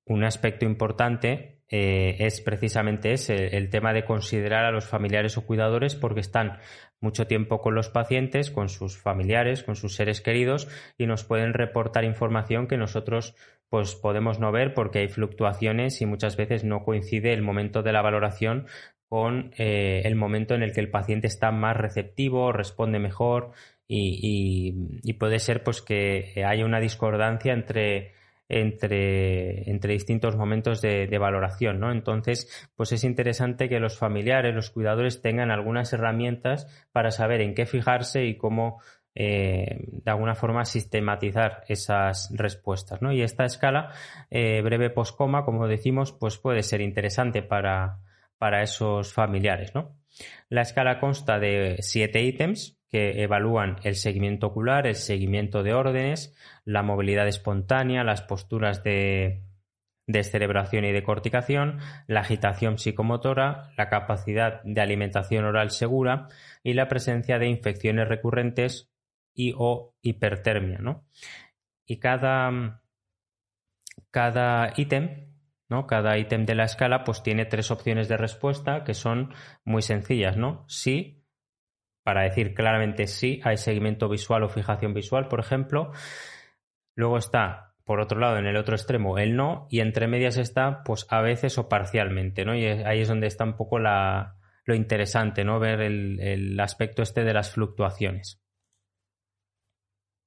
[0.04, 5.46] Un aspecto importante eh, es precisamente ese, el tema de considerar a los familiares o
[5.46, 6.58] cuidadores porque están
[7.00, 11.54] mucho tiempo con los pacientes, con sus familiares, con sus seres queridos y nos pueden
[11.54, 13.34] reportar información que nosotros
[13.68, 17.92] pues podemos no ver porque hay fluctuaciones y muchas veces no coincide el momento de
[17.92, 18.66] la valoración
[19.08, 23.52] con eh, el momento en el que el paciente está más receptivo, responde mejor
[23.88, 28.14] y, puede ser pues que haya una discordancia entre,
[28.48, 31.90] entre, entre distintos momentos de, valoración, ¿no?
[31.92, 37.54] Entonces, pues es interesante que los familiares, los cuidadores tengan algunas herramientas para saber en
[37.54, 38.80] qué fijarse y cómo
[39.14, 43.12] eh, de alguna forma sistematizar esas respuestas, ¿no?
[43.12, 43.92] Y esta escala
[44.30, 47.98] eh, breve poscoma, como decimos, pues puede ser interesante para,
[48.38, 49.74] para esos familiares.
[49.74, 49.98] ¿no?
[50.48, 56.36] La escala consta de siete ítems que evalúan el seguimiento ocular, el seguimiento de órdenes,
[56.64, 59.42] la movilidad espontánea, las posturas de
[60.06, 66.28] descerebración y decorticación, la agitación psicomotora, la capacidad de alimentación oral segura
[66.62, 68.92] y la presencia de infecciones recurrentes
[69.34, 70.78] y o hipertermia.
[70.78, 71.04] ¿no?
[71.86, 72.82] Y cada,
[74.10, 75.35] cada ítem
[75.68, 75.86] ¿no?
[75.86, 80.36] Cada ítem de la escala pues tiene tres opciones de respuesta que son muy sencillas,
[80.36, 80.64] ¿no?
[80.68, 81.24] Sí,
[82.02, 85.92] para decir claramente sí, hay seguimiento visual o fijación visual, por ejemplo.
[86.94, 90.82] Luego está, por otro lado, en el otro extremo, el no, y entre medias está,
[90.84, 92.54] pues a veces o parcialmente, ¿no?
[92.54, 95.58] Y ahí es donde está un poco la, lo interesante, ¿no?
[95.58, 98.45] Ver el aspecto este de las fluctuaciones.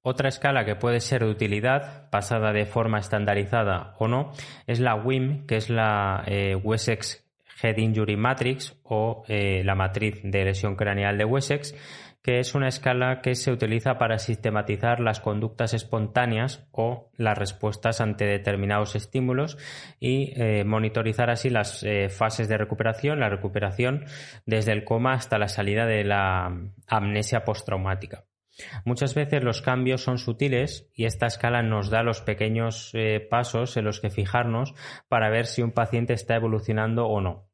[0.02, 4.32] Otra escala que puede ser de utilidad, pasada de forma estandarizada o no,
[4.66, 7.28] es la WIM, que es la eh, Wessex
[7.62, 11.76] Head Injury Matrix o eh, la matriz de lesión craneal de Wessex,
[12.22, 18.00] que es una escala que se utiliza para sistematizar las conductas espontáneas o las respuestas
[18.00, 19.58] ante determinados estímulos
[20.00, 24.06] y eh, monitorizar así las fases de recuperación, la recuperación
[24.46, 26.58] desde el coma hasta la salida de la
[26.88, 28.29] amnesia postraumática.
[28.86, 33.78] Muchas veces los cambios son sutiles y esta escala nos da los pequeños eh, pasos
[33.78, 34.74] en los que fijarnos
[35.08, 37.50] para ver si un paciente está evolucionando o no.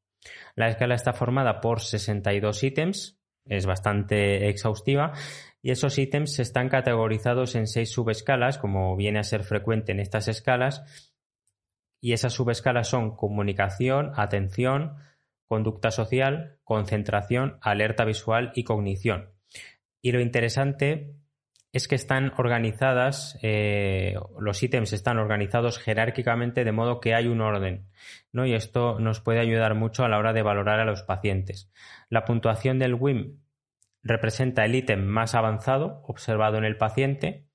[0.55, 5.13] La escala está formada por 62 ítems, es bastante exhaustiva,
[5.61, 10.27] y esos ítems están categorizados en seis subescalas, como viene a ser frecuente en estas
[10.27, 10.83] escalas,
[12.01, 14.97] y esas subescalas son comunicación, atención,
[15.47, 19.34] conducta social, concentración, alerta visual y cognición.
[20.05, 21.15] Y lo interesante
[21.73, 27.41] es que están organizadas, eh, los ítems están organizados jerárquicamente de modo que hay un
[27.41, 27.87] orden,
[28.31, 28.45] ¿no?
[28.45, 31.71] Y esto nos puede ayudar mucho a la hora de valorar a los pacientes.
[32.07, 33.39] La puntuación del WIM
[34.03, 37.47] representa el ítem más avanzado observado en el paciente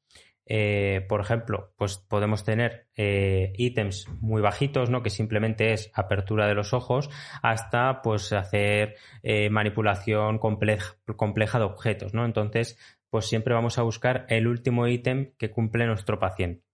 [0.53, 5.01] eh, por ejemplo, pues podemos tener eh, ítems muy bajitos, ¿no?
[5.01, 7.09] Que simplemente es apertura de los ojos,
[7.41, 12.25] hasta pues hacer eh, manipulación compleja, compleja, de objetos, ¿no?
[12.25, 12.77] Entonces,
[13.11, 16.65] pues siempre vamos a buscar el último ítem que cumple nuestro paciente.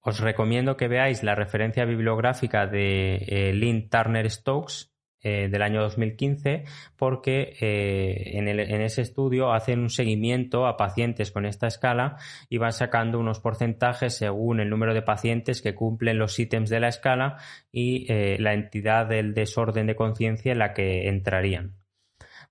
[0.00, 4.94] Os recomiendo que veáis la referencia bibliográfica de Lynn Turner Stokes,
[5.28, 6.62] eh, del año 2015
[6.94, 12.16] porque eh, en, ese estudio hacen un seguimiento a pacientes con esta escala
[12.48, 16.78] y van sacando unos porcentajes según el número de pacientes que cumplen los ítems de
[16.78, 17.38] la escala
[17.72, 21.74] y eh, la entidad del desorden de conciencia en la que entrarían.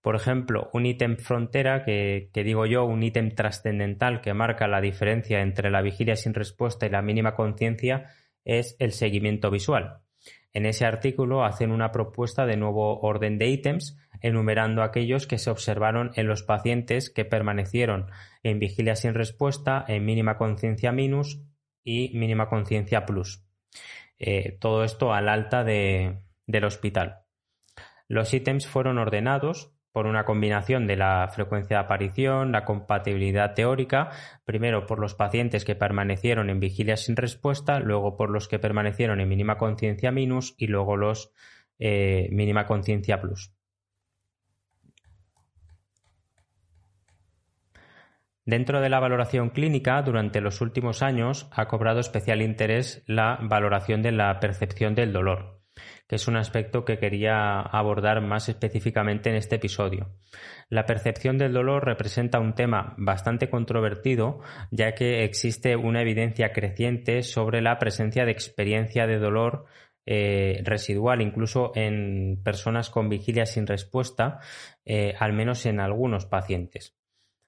[0.02, 5.40] Por ejemplo, un ítem frontera, que, digo yo, un ítem trascendental que marca la diferencia
[5.40, 8.12] entre la vigilia sin respuesta y la mínima conciencia,
[8.44, 10.02] es el seguimiento visual.
[10.56, 15.50] En ese artículo hacen una propuesta de nuevo orden de ítems, enumerando aquellos que se
[15.50, 18.10] observaron en los pacientes que permanecieron
[18.42, 21.44] en vigilia sin respuesta, en mínima conciencia minus
[21.84, 23.46] y mínima conciencia plus.
[24.18, 27.26] Eh, todo esto al alta del hospital.
[28.08, 34.10] Los ítems fueron ordenados por una combinación de la frecuencia de aparición, la compatibilidad teórica,
[34.44, 39.22] primero por los pacientes que permanecieron en vigilia sin respuesta, luego por los que permanecieron
[39.22, 41.32] en mínima conciencia minus y luego los
[41.80, 43.54] eh, mínima conciencia plus.
[48.44, 54.02] Dentro de la valoración clínica, durante los últimos años ha cobrado especial interés la valoración
[54.02, 55.55] de la percepción del dolor.
[56.08, 60.12] Que es un aspecto que quería abordar más específicamente en este episodio.
[60.70, 64.42] La percepción del dolor representa un tema bastante controvertido,
[64.72, 69.66] ya que existe una evidencia creciente sobre la presencia de experiencia de dolor
[70.06, 74.40] eh, residual, incluso en personas con vigilia sin respuesta,
[74.86, 76.96] eh, al menos en algunos pacientes.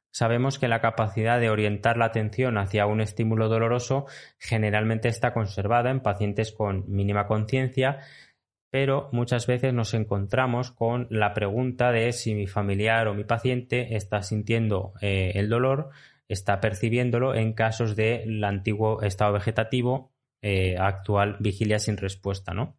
[0.10, 4.08] Sabemos que la capacidad de orientar la atención hacia un estímulo doloroso
[4.40, 8.00] generalmente está conservada en pacientes con mínima conciencia
[8.70, 13.96] pero muchas veces nos encontramos con la pregunta de si mi familiar o mi paciente
[13.96, 15.90] está sintiendo eh, el dolor,
[16.28, 20.12] está percibiéndolo en casos del antiguo estado vegetativo,
[20.42, 22.78] eh, actual vigilia sin respuesta, ¿no?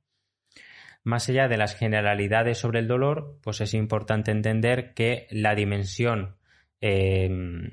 [1.05, 6.37] Más allá de las generalidades sobre el dolor, pues es importante entender que la dimensión
[6.81, 7.29] eh,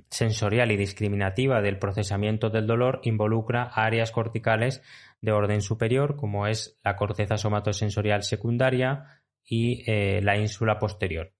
[0.09, 4.82] sensorial y discriminativa del procesamiento del dolor involucra áreas corticales
[5.22, 11.34] de orden superior, como es la corteza somatosensorial secundaria y eh, la ínsula posterior.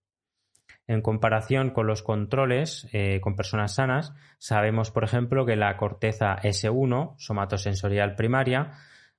[0.88, 6.36] En comparación con los controles eh, con personas sanas, sabemos, por ejemplo, que la corteza
[6.36, 8.74] S1, somatosensorial primaria,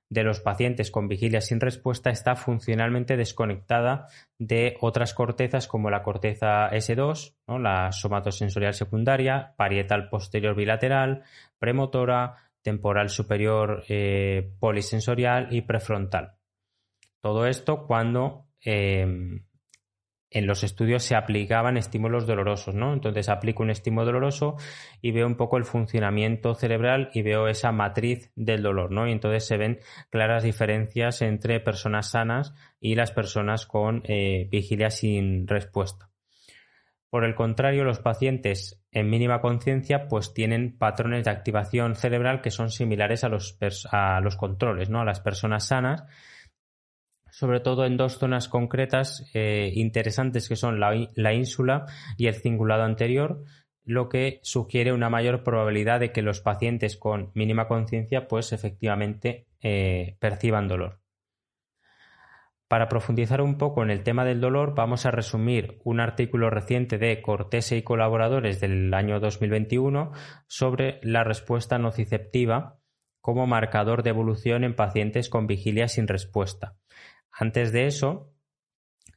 [0.09, 4.07] de los pacientes con vigilia sin respuesta está funcionalmente desconectada
[4.39, 11.23] de otras cortezas como la corteza S2, la somatosensorial secundaria, parietal posterior bilateral,
[11.59, 16.37] premotora, temporal superior eh, polisensorial y prefrontal.
[17.21, 19.43] Todo esto cuando em,
[20.29, 22.93] en los estudios se aplicaban estímulos dolorosos, ¿no?
[22.93, 24.55] Entonces aplico un estímulo doloroso
[25.01, 29.07] y veo un poco el funcionamiento cerebral y veo esa matriz del dolor, ¿no?
[29.07, 29.79] Y entonces se ven
[30.09, 36.09] claras diferencias entre personas sanas y las personas con eh, vigilia sin respuesta.
[37.09, 42.51] Por el contrario, los pacientes en mínima conciencia pues tienen patrones de activación cerebral que
[42.51, 43.57] son similares a los,
[43.91, 44.99] a los controles, ¿no?
[44.99, 46.03] a las personas sanas,
[47.31, 51.85] sobre todo en dos zonas concretas eh, interesantes que son la, ínsula
[52.17, 53.43] y el cingulado anterior,
[53.85, 59.47] lo que sugiere una mayor probabilidad de que los pacientes con mínima conciencia pues efectivamente
[59.61, 60.99] eh, perciban dolor.
[62.67, 66.97] Para profundizar un poco en el tema del dolor, vamos a resumir un artículo reciente
[66.97, 70.11] de Cortese y colaboradores del año 2021
[70.47, 72.77] sobre la respuesta nociceptiva
[73.21, 76.75] como marcador de evolución en pacientes con vigilia sin respuesta.
[77.31, 78.33] Antes de eso,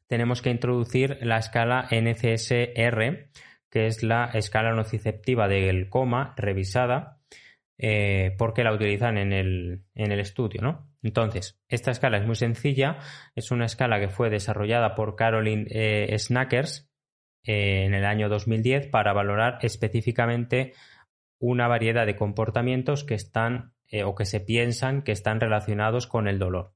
[0.07, 3.30] tenemos que introducir la escala NCSR,
[3.68, 7.20] que es la escala nociceptiva del coma revisada,
[7.78, 10.89] eh, porque la utilizan en el, en el estudio, ¿no?
[11.03, 12.98] Entonces, esta escala es muy sencilla,
[13.34, 16.90] es una escala que fue desarrollada por Caroline eh, Snackers
[17.42, 20.74] eh, en el año 2010 para valorar específicamente
[21.38, 26.28] una variedad de comportamientos que están eh, o que se piensan que están relacionados con
[26.28, 26.74] el dolor.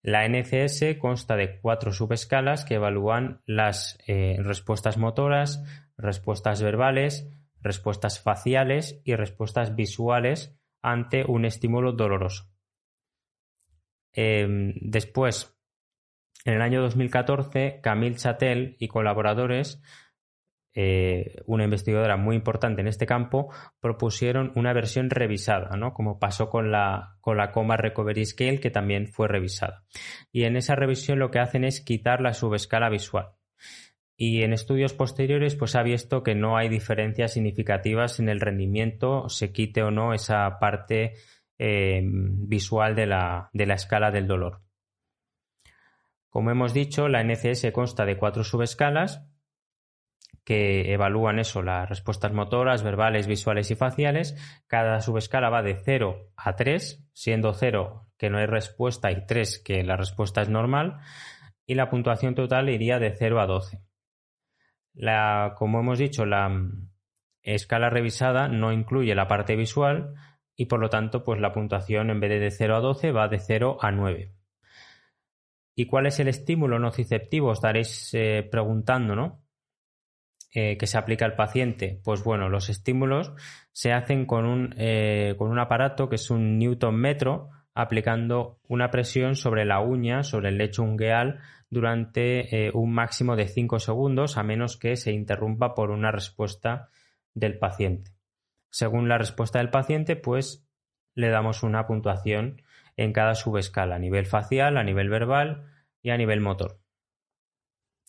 [0.00, 5.64] La NCS consta de cuatro subescalas que evalúan las respuestas motoras,
[5.96, 7.26] respuestas verbales,
[7.62, 12.53] respuestas faciales y respuestas visuales ante un estímulo doloroso.
[14.14, 15.56] Em, después,
[16.44, 19.82] en el año 2014, Camille Chatel y colaboradores,
[20.76, 25.94] eh, una investigadora muy importante en este campo, propusieron una versión revisada, ¿no?
[25.94, 29.84] como pasó con la, con la Coma Recovery Scale, que también fue revisada.
[30.32, 33.34] Y en esa revisión lo que hacen es quitar la subescala visual.
[34.16, 39.28] Y en estudios posteriores, pues ha visto que no hay diferencias significativas en el rendimiento,
[39.28, 41.14] se quite o no esa parte
[41.58, 44.62] eh, visual de la, de la escala del dolor.
[46.28, 49.24] Como hemos dicho, la NCS consta de cuatro subescalas
[50.44, 54.36] que evalúan eso, las respuestas motoras, verbales, visuales y faciales.
[54.66, 59.62] Cada subescala va de 0 a 3, siendo 0 que no hay respuesta y 3
[59.64, 60.98] que la respuesta es normal.
[61.66, 63.82] Y la puntuación total iría de 0 a 12.
[64.92, 66.90] La, como hemos dicho, la mm,
[67.42, 70.14] escala revisada no incluye la parte visual,
[70.56, 73.28] y por lo tanto pues la puntuación en vez de de 0 a 12 va
[73.28, 74.32] de 0 a 9.
[75.76, 77.52] ¿Y cuál es el estímulo nociceptivo?
[77.52, 79.42] Estaréis eh, preguntando, ¿no?
[80.52, 82.00] Eh, que se aplica al paciente.
[82.04, 83.32] Pues bueno, los estímulos
[83.72, 88.92] se hacen con un, eh, con un aparato que es un Newton metro, aplicando una
[88.92, 94.44] presión sobre la uña, sobre el lecho ungueal, durante un máximo de 5 segundos, a
[94.44, 96.88] menos que se interrumpa por una respuesta
[97.34, 98.13] del paciente.
[98.74, 100.66] Según la respuesta del paciente, pues
[101.14, 102.60] le damos una puntuación
[102.96, 105.70] en cada subescala, a nivel facial, a nivel verbal
[106.02, 106.80] y a nivel motor.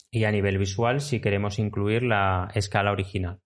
[0.09, 3.41] Y a nivel visual si queremos incluir la escala original.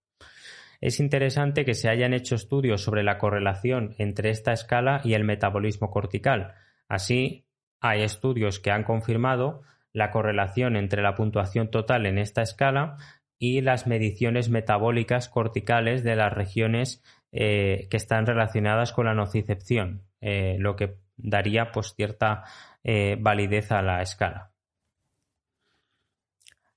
[0.79, 5.25] Es interesante que se hayan hecho estudios sobre la correlación entre esta escala y el
[5.25, 6.53] metabolismo cortical.
[6.87, 7.45] Así,
[7.81, 12.95] hay estudios que han confirmado la correlación entre la puntuación total en esta escala
[13.39, 20.03] y las mediciones metabólicas corticales de las regiones eh, que están relacionadas con la nocicepción,
[20.19, 22.43] eh, lo que daría pues, cierta
[22.83, 24.51] eh, validez a la escala.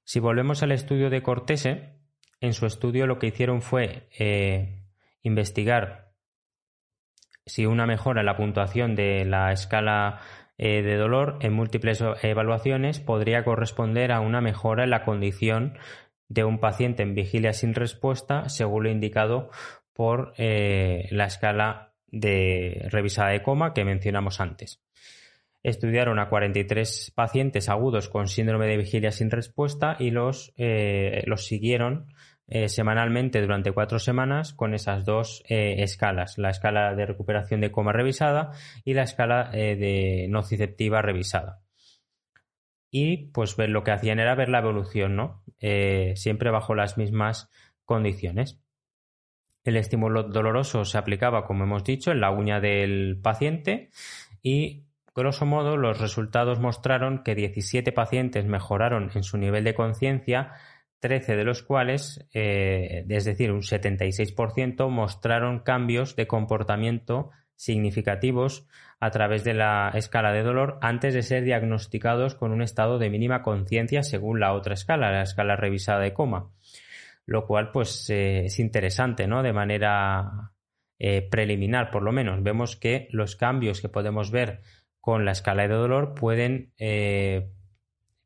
[0.04, 1.96] Si volvemos al estudio de Cortese,
[2.40, 4.08] en su estudio lo que hicieron fue
[5.22, 6.12] investigar
[7.46, 10.20] si una mejora en la puntuación de la escala
[10.58, 15.78] de dolor en múltiples evaluaciones podría corresponder a una mejora en la condición
[16.28, 19.50] de un paciente en vigilia sin respuesta según lo indicado
[19.92, 24.82] por eh, la escala de revisada de coma que mencionamos antes.
[25.62, 31.46] Estudiaron a 43 pacientes agudos con síndrome de vigilia sin respuesta y los, eh, los
[31.46, 32.12] siguieron
[32.48, 37.92] eh, semanalmente durante cuatro semanas con esas dos escalas, la escala de recuperación de coma
[37.92, 38.50] revisada
[38.84, 41.61] y la escala de nociceptiva revisada.
[42.94, 45.42] Y pues ver, lo que hacían era ver la evolución, ¿no?
[46.14, 47.48] siempre bajo las mismas
[47.84, 48.60] condiciones.
[49.64, 53.90] El estímulo doloroso se aplicaba, como hemos dicho, en la uña del paciente
[54.42, 54.84] y,
[55.14, 60.52] grosso modo, los resultados mostraron que 17 pacientes mejoraron en su nivel de conciencia,
[60.98, 68.66] 13 de los cuales, eh, es decir, un 76%, mostraron cambios de comportamiento significativos
[69.00, 73.10] a través de la escala de dolor antes de ser diagnosticados con un estado de
[73.10, 76.50] mínima conciencia según la otra escala, la escala revisada de coma
[77.26, 79.42] lo cual pues eh, es interesante, ¿no?
[79.42, 80.52] De manera
[80.98, 82.42] eh, preliminar, por lo menos.
[82.42, 84.60] Vemos que los cambios que podemos ver
[85.00, 87.50] con la escala de dolor pueden eh,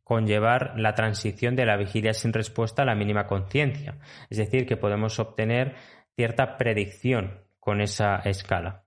[0.02, 3.98] conllevar la transición de la vigilia sin respuesta a la mínima conciencia.
[4.30, 5.74] Es decir, que podemos obtener
[6.14, 8.86] cierta predicción con esa escala.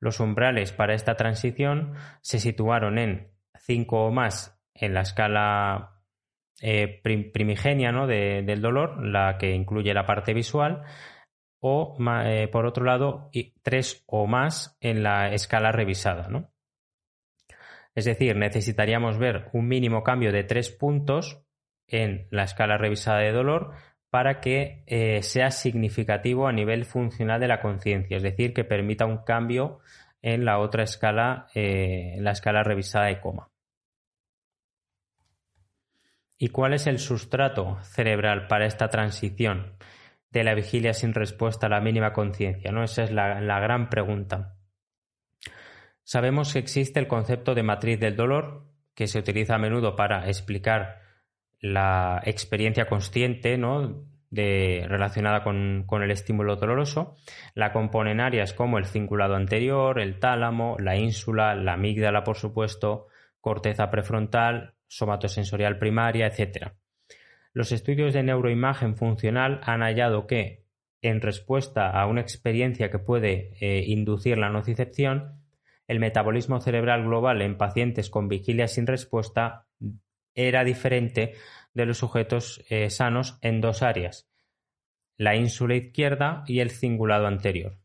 [0.00, 6.02] Los umbrales para esta transición se situaron en 5 o más en la escala
[6.62, 8.06] eh, primigenia ¿no?
[8.06, 10.82] del dolor, la que incluye la parte visual,
[11.60, 13.30] o eh, por otro lado,
[13.62, 16.28] tres o más en la escala revisada.
[16.28, 16.50] ¿no?
[17.94, 21.44] Es decir, necesitaríamos ver un mínimo cambio de tres puntos
[21.86, 23.72] en la escala revisada de dolor
[24.10, 29.06] para que eh, sea significativo a nivel funcional de la conciencia, es decir, que permita
[29.06, 29.78] un cambio
[30.20, 33.50] en la otra escala, en la escala revisada de coma.
[36.36, 39.76] ¿Y cuál es el sustrato cerebral para esta transición
[40.30, 42.72] de la vigilia sin respuesta a la mínima conciencia?
[42.72, 42.82] ¿no?
[42.82, 44.56] Esa es la gran pregunta.
[46.02, 50.26] Sabemos que existe el concepto de matriz del dolor, que se utiliza a menudo para
[50.26, 51.00] explicar
[51.60, 54.04] la experiencia consciente ¿no?
[54.30, 57.16] relacionada con, con, el estímulo doloroso.
[57.54, 63.08] La componen áreas como el cingulado anterior, el tálamo, la ínsula, la amígdala, por supuesto,
[63.40, 66.72] corteza prefrontal, somatosensorial primaria, etc.
[67.52, 70.64] Los estudios de neuroimagen funcional han hallado que,
[71.02, 75.42] en respuesta a una experiencia que puede eh, inducir la nocicepción,
[75.88, 79.66] el metabolismo cerebral global en pacientes con vigilia sin respuesta
[80.34, 81.34] era diferente
[81.74, 84.28] de los sujetos eh, sanos en dos áreas,
[85.16, 87.78] la ínsula izquierda y el cingulado anterior.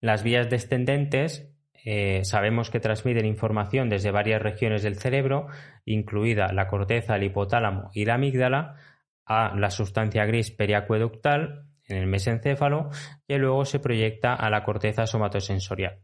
[0.00, 1.54] Las vías descendentes
[1.84, 5.48] eh, sabemos que transmiten información desde varias regiones del cerebro,
[5.84, 8.76] incluida la corteza, el hipotálamo y la amígdala,
[9.26, 12.90] a la sustancia gris periacueductal en el mesencéfalo,
[13.26, 16.03] que luego se proyecta a la corteza somatosensorial.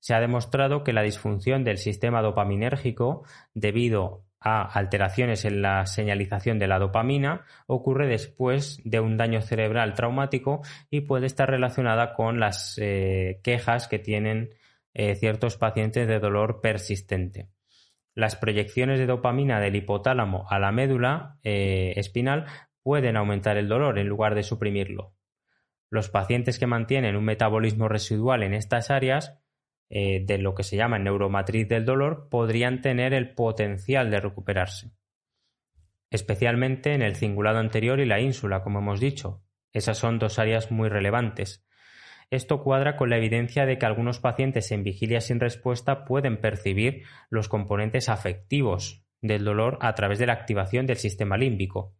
[0.00, 3.24] Se ha demostrado que la disfunción del sistema dopaminérgico
[3.54, 9.94] debido a alteraciones en la señalización de la dopamina ocurre después de un daño cerebral
[9.94, 14.50] traumático y puede estar relacionada con las eh, quejas que tienen
[14.94, 17.48] eh, ciertos pacientes de dolor persistente.
[18.14, 22.46] Las proyecciones de dopamina del hipotálamo a la médula eh, espinal
[22.82, 25.14] pueden aumentar el dolor en lugar de suprimirlo.
[25.90, 29.38] Los pacientes que mantienen un metabolismo residual en estas áreas,
[29.90, 34.92] eh, de lo que se llama neuromatriz del dolor, podrían tener el potencial de recuperarse.
[36.10, 39.42] Especialmente en el cingulado anterior y la ínsula, como hemos dicho.
[39.72, 41.66] Esas son dos áreas muy relevantes.
[42.30, 47.04] Esto cuadra con la evidencia de que algunos pacientes en vigilia sin respuesta pueden percibir
[47.30, 51.96] los componentes afectivos del dolor a través de la activación del sistema límbico,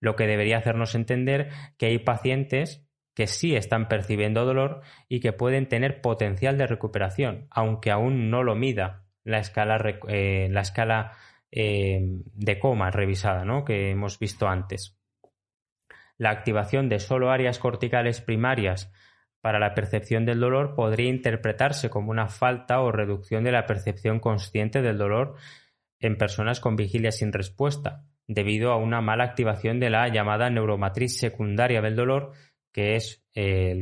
[0.00, 2.83] lo que debería hacernos entender que hay pacientes
[3.14, 8.42] que sí están percibiendo dolor y que pueden tener potencial de recuperación, aunque aún no
[8.42, 11.12] lo mida la escala, eh, la escala
[11.50, 13.64] eh, de coma revisada ¿no?
[13.64, 14.98] que hemos visto antes.
[16.18, 18.92] La activación de solo áreas corticales primarias
[19.40, 24.20] para la percepción del dolor podría interpretarse como una falta o reducción de la percepción
[24.20, 25.36] consciente del dolor
[26.00, 31.18] en personas con vigilia sin respuesta, debido a una mala activación de la llamada neuromatriz
[31.18, 32.32] secundaria del dolor,
[32.74, 33.24] que es,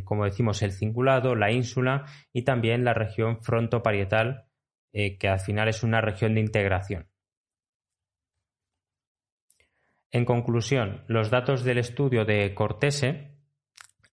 [0.04, 4.44] como decimos, el cingulado, la ínsula y también la región frontoparietal,
[4.92, 7.08] eh, que al final es una región de integración.
[10.10, 13.30] En conclusión, los datos del estudio de Cortese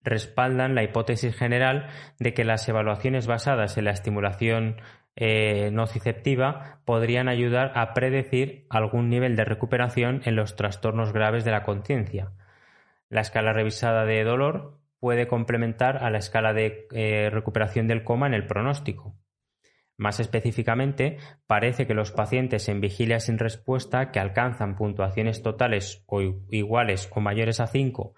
[0.02, 4.80] respaldan la hipótesis general de que las evaluaciones basadas en la estimulación
[5.14, 11.50] eh, nociceptiva podrían ayudar a predecir algún nivel de recuperación en los trastornos graves de
[11.50, 12.32] la conciencia.
[13.10, 18.28] La escala revisada de dolor puede complementar a la escala de eh, recuperación del coma
[18.28, 19.16] en el pronóstico.
[19.96, 26.22] Más específicamente, parece que los pacientes en vigilia sin respuesta que alcanzan puntuaciones totales o
[26.22, 28.14] iguales o mayores a 5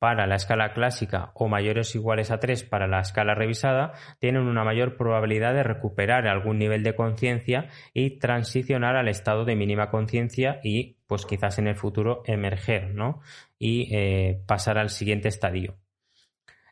[0.00, 4.42] para la escala clásica o mayores o iguales a 3 para la escala revisada, tienen
[4.42, 9.90] una mayor probabilidad de recuperar algún nivel de conciencia y transicionar al estado de mínima
[9.90, 13.20] conciencia y, pues quizás en el futuro, emerger, ¿no?
[13.60, 15.78] Y eh, pasar al siguiente estadio.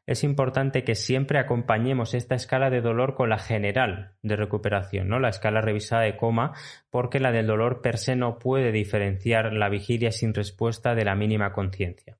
[0.07, 5.21] Es importante que siempre acompañemos esta escala de dolor con la general de recuperación, ¿no?
[5.21, 6.55] La escala revisada de coma,
[6.89, 11.15] porque la del dolor per se no puede diferenciar la vigilia sin respuesta de la
[11.15, 12.19] mínima conciencia.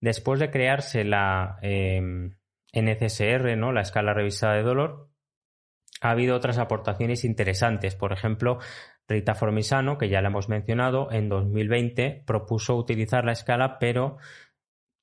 [0.00, 2.36] Después de crearse la em,
[2.72, 3.72] NCSR, ¿no?
[3.72, 5.10] la escala revisada de dolor,
[6.06, 7.94] ha habido otras aportaciones interesantes.
[7.94, 8.58] Por ejemplo,
[9.08, 14.18] Rita Formisano, que ya la hemos mencionado, en 2020 propuso utilizar la escala, pero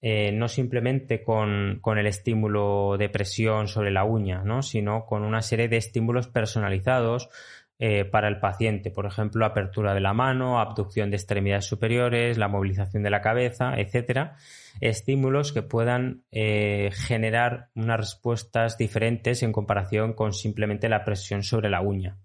[0.01, 4.62] eh, no simplemente con, con, el estímulo de presión sobre la uña, ¿no?
[4.62, 7.30] sino con una serie de estímulos personalizados
[7.86, 12.48] eh, para el paciente, por ejemplo, apertura de la mano, abducción de extremidades superiores, la
[12.48, 14.38] movilización de la cabeza, etcétera,
[14.80, 21.70] estímulos que puedan eh, generar unas respuestas diferentes en comparación con simplemente la presión sobre
[21.70, 22.16] la uña.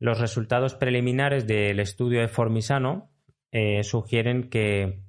[0.00, 3.12] Los resultados preliminares del estudio de Formisano
[3.52, 5.04] eh, sugieren que,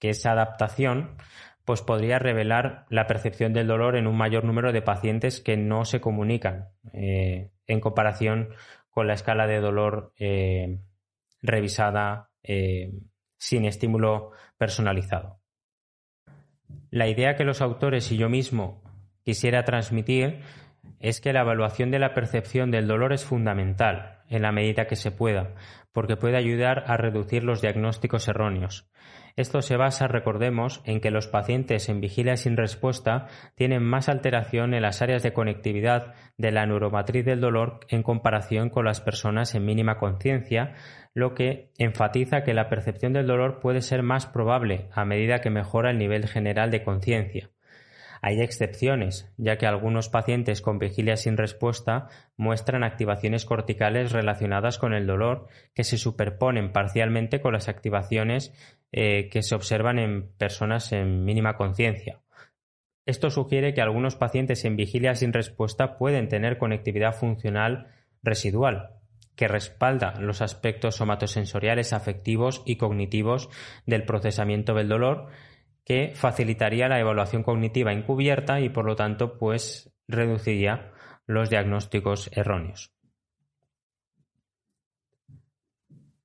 [0.00, 1.16] esa adaptación
[1.64, 5.86] pues podría revelar la percepción del dolor en un mayor número de pacientes que no
[5.86, 6.68] se comunican
[7.66, 8.50] en comparación
[8.90, 10.78] con la escala de dolor eh,
[11.42, 12.92] revisada eh,
[13.38, 15.40] sin estímulo personalizado.
[16.90, 18.82] La idea que los autores y yo mismo
[19.24, 20.42] quisiera transmitir
[21.00, 24.96] es que la evaluación de la percepción del dolor es fundamental en la medida que
[24.96, 25.54] se pueda,
[25.92, 28.88] porque puede ayudar a reducir los diagnósticos erróneos.
[29.36, 33.26] Esto se basa, recordemos, en que los pacientes en vigilia sin respuesta
[33.56, 38.70] tienen más alteración en las áreas de conectividad de la neuromatriz del dolor en comparación
[38.70, 40.74] con las personas en mínima conciencia,
[41.14, 45.50] lo que enfatiza que la percepción del dolor puede ser más probable a medida que
[45.50, 47.50] mejora el nivel general de conciencia.
[48.26, 52.08] Hay excepciones, ya que algunos pacientes con vigilia sin respuesta
[52.38, 58.54] muestran activaciones corticales relacionadas con el dolor que se superponen parcialmente con las activaciones
[58.92, 62.22] eh, que se observan en personas en mínima conciencia.
[63.04, 67.88] Esto sugiere que algunos pacientes en vigilia sin respuesta pueden tener conectividad funcional
[68.22, 68.94] residual,
[69.36, 73.50] que respalda los aspectos somatosensoriales, afectivos y cognitivos
[73.84, 75.28] del procesamiento del dolor
[75.84, 80.92] que facilitaría la evaluación cognitiva encubierta y por lo tanto pues reduciría
[81.26, 82.92] los diagnósticos erróneos.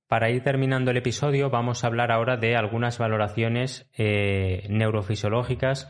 [0.08, 5.88] Para ir terminando el episodio vamos a hablar ahora de algunas valoraciones eh, neurofisiológicas,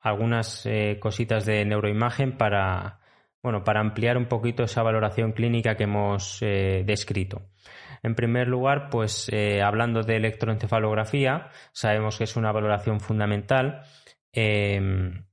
[0.00, 3.01] algunas eh, cositas de neuroimagen para,
[3.42, 7.42] bueno, para ampliar un poquito esa valoración clínica que hemos eh, descrito.
[8.02, 13.82] En primer lugar, pues eh, hablando de electroencefalografía, sabemos que es una valoración fundamental.
[14.32, 15.24] Em,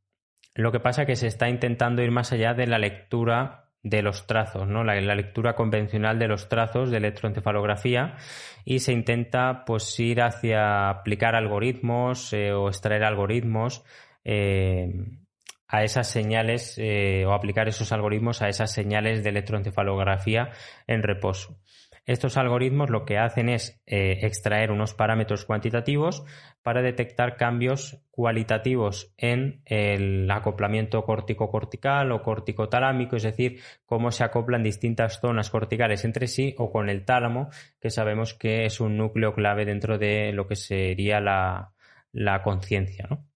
[0.56, 4.02] lo que pasa es que se está intentando ir más allá de la lectura de
[4.02, 4.84] los trazos, ¿no?
[4.84, 8.18] La, lectura convencional de los trazos de electroencefalografía
[8.66, 13.84] y se intenta pues ir hacia aplicar algoritmos eh, o extraer algoritmos
[14.24, 15.26] em,
[15.70, 20.50] a esas señales eh, o aplicar esos algoritmos a esas señales de electroencefalografía
[20.88, 21.60] en reposo.
[22.06, 26.24] Estos algoritmos lo que hacen es eh, extraer unos parámetros cuantitativos
[26.64, 34.64] para detectar cambios cualitativos en el acoplamiento córtico-cortical o córtico-talámico, es decir, cómo se acoplan
[34.64, 37.50] distintas zonas corticales entre sí o con el tálamo,
[37.80, 41.74] que sabemos que es un núcleo clave dentro de lo que sería la,
[42.12, 43.06] la conciencia.
[43.08, 43.29] ¿no?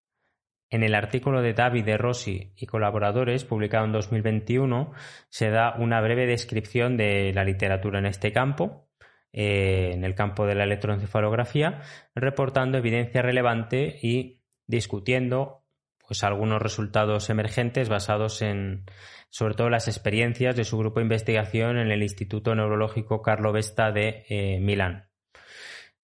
[0.73, 4.91] En el artículo de David de Rossi y colaboradores, publicado en 2021,
[5.29, 8.89] se da una breve descripción de la literatura en este campo,
[9.31, 11.81] eh, en el campo de la electroencefalografía,
[12.15, 15.63] reportando evidencia relevante y discutiendo
[16.07, 18.85] pues algunos resultados emergentes basados en
[19.29, 23.91] sobre todo las experiencias de su grupo de investigación en el Instituto Neurológico Carlo Vesta
[23.91, 25.07] de eh, Milán.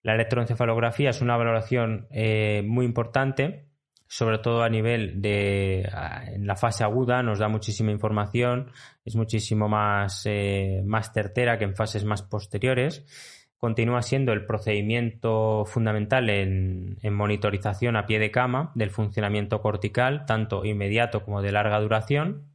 [0.04, 3.69] La electroencefalografía es una valoración eh, muy importante,
[4.12, 5.88] sobre todo a nivel de
[6.34, 8.72] en la fase aguda, nos da muchísima información,
[9.04, 13.06] es muchísimo más, eh, más certera que en fases más posteriores
[13.56, 20.64] continúa siendo el procedimiento fundamental en, monitorización a pie de cama del funcionamiento cortical, tanto
[20.64, 22.48] inmediato como de larga duración,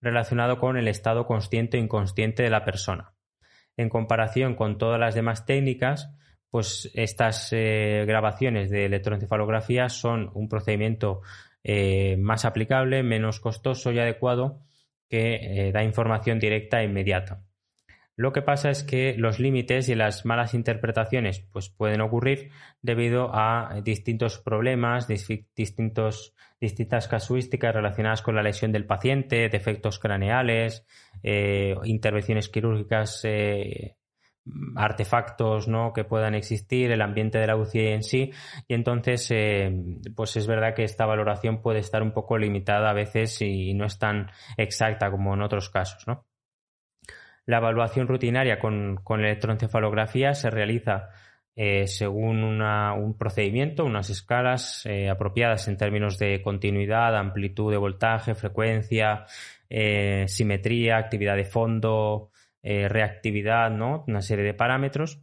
[0.00, 3.14] relacionado con el estado consciente e inconsciente de la persona.
[3.76, 6.14] En comparación con todas las demás técnicas,
[6.50, 11.20] pues estas eh, grabaciones de electroencefalografía son un procedimiento
[11.62, 14.62] eh, más aplicable, menos costoso y adecuado
[15.08, 17.42] que eh, da información directa e inmediata.
[18.16, 22.50] Lo que pasa es que los límites y las malas interpretaciones pues, pueden ocurrir
[22.82, 30.84] debido a distintos problemas, distintas casuísticas relacionadas con la lesión del paciente, defectos craneales,
[31.22, 33.24] intervenciones quirúrgicas,
[34.76, 35.92] artefactos ¿no?
[35.92, 38.32] que puedan existir, el ambiente de la UCI en sí,
[38.66, 39.72] y entonces eh,
[40.14, 43.84] pues es verdad que esta valoración puede estar un poco limitada a veces y no
[43.84, 46.06] es tan exacta como en otros casos.
[46.06, 46.26] ¿no?
[47.46, 51.08] La evaluación rutinaria con, electroencefalografía se realiza
[51.56, 58.34] eh, según un procedimiento, unas escalas eh, apropiadas en términos de continuidad, amplitud de voltaje,
[58.34, 59.24] frecuencia,
[60.26, 62.30] simetría, actividad de fondo,
[62.88, 64.04] reactividad, ¿no?
[64.06, 65.22] Una serie de parámetros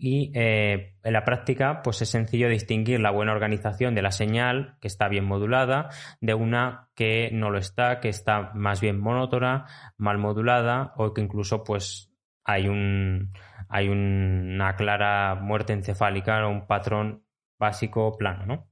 [0.00, 4.76] y eh, en la práctica, pues es sencillo distinguir la buena organización de la señal,
[4.80, 5.88] que está bien modulada,
[6.20, 11.20] de una que no lo está, que está más bien monótona, mal modulada, o que
[11.20, 12.12] incluso pues
[12.44, 13.32] hay un
[13.68, 17.24] hay una clara muerte encefálica o un patrón
[17.58, 18.70] básico plano, ¿no?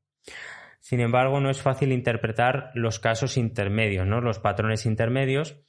[0.78, 4.20] Sin embargo, no es fácil interpretar los casos intermedios, ¿no?
[4.20, 5.60] Los patrones intermedios,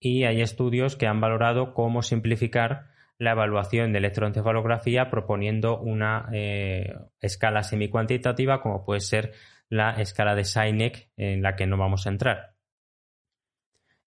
[0.00, 2.86] y hay estudios que han valorado cómo simplificar
[3.18, 9.32] la evaluación de electroencefalografía proponiendo una eh, escala semicuantitativa como puede ser
[9.68, 12.54] la escala de Sinek en la que no vamos a entrar.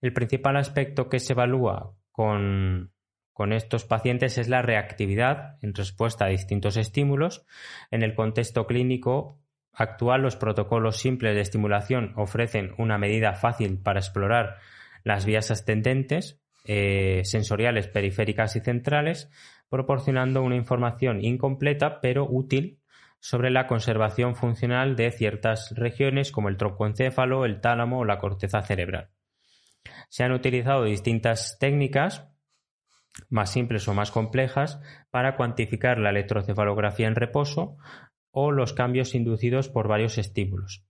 [0.02, 2.92] El principal aspecto que se evalúa con,
[3.32, 7.46] con estos pacientes es la reactividad en respuesta a distintos estímulos.
[7.92, 9.40] En el contexto clínico
[9.72, 14.58] actual, los protocolos simples de estimulación ofrecen una medida fácil para explorar
[15.04, 19.30] las vías ascendentes, eh, sensoriales periféricas y centrales,
[19.70, 22.80] proporcionando una información incompleta pero útil
[23.20, 28.62] sobre la conservación funcional de ciertas regiones como el troncoencéfalo, el tálamo o la corteza
[28.62, 29.10] cerebral.
[30.10, 32.28] Se han utilizado distintas técnicas,
[33.30, 37.78] más simples o más complejas, para cuantificar la electrocefalografía en reposo
[38.32, 40.86] o los cambios inducidos por varios estímulos.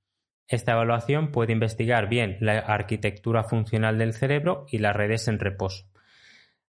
[0.47, 5.85] Esta evaluación puede investigar bien la arquitectura funcional del cerebro y las redes en reposo.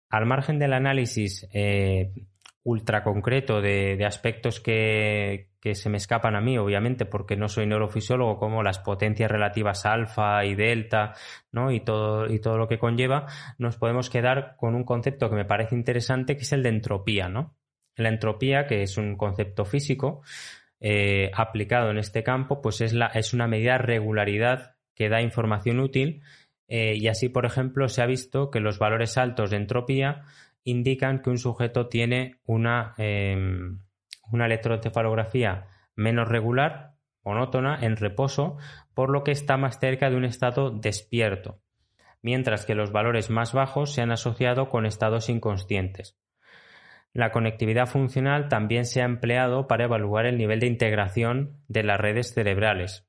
[0.09, 2.13] Al margen del análisis eh,
[2.63, 8.39] ultra concreto de, aspectos que, se me escapan a mí, obviamente, porque no soy neurofisiólogo,
[8.39, 11.15] como las potencias relativas alfa y delta,
[11.53, 11.71] ¿no?
[11.71, 13.27] Y todo, y todo lo que conlleva,
[13.59, 17.29] nos podemos quedar con un concepto que me parece interesante, que es el de entropía,
[17.29, 17.57] ¿no?
[17.97, 20.23] La entropía, que es un concepto físico,
[20.81, 26.23] eh, aplicado en este campo, pues es, una medida de regularidad que da información útil
[26.69, 30.23] eh, y así, por ejemplo, se ha visto que los valores altos de entropía
[30.65, 33.81] indican que un sujeto tiene una, em,
[34.31, 35.67] una electroencefalografía
[35.97, 38.57] menos regular, monótona, en reposo,
[38.95, 41.61] por lo que está más cerca de un estado despierto,
[42.23, 46.17] mientras que los valores más bajos se han asociado con estados inconscientes.
[47.13, 52.01] La conectividad funcional también se ha empleado para evaluar el nivel de integración de las
[52.01, 53.09] redes cerebrales.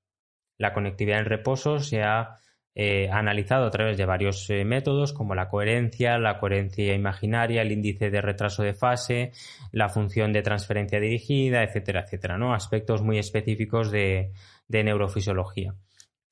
[0.57, 2.35] La conectividad en reposo se ha
[2.73, 7.71] eh, analizado a través de varios eh, métodos como la coherencia, la coherencia imaginaria, el
[7.71, 9.31] índice de retraso de fase,
[9.71, 12.53] la función de transferencia dirigida, etcétera, etcétera, ¿no?
[12.53, 14.31] Aspectos muy específicos de
[14.67, 15.75] neurofisiología.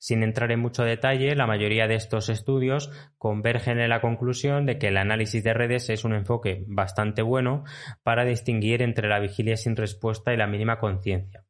[0.00, 4.78] Sin entrar en mucho detalle, la mayoría de estos estudios convergen en la conclusión de
[4.78, 7.64] que el análisis de redes es un enfoque bastante bueno
[8.02, 11.44] para distinguir entre la vigilia sin respuesta y la mínima conciencia.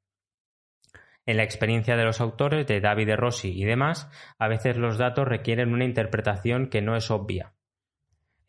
[1.26, 5.28] En la experiencia de los autores, de David Rossi y demás, a veces los datos
[5.28, 7.54] requieren una interpretación que no es obvia.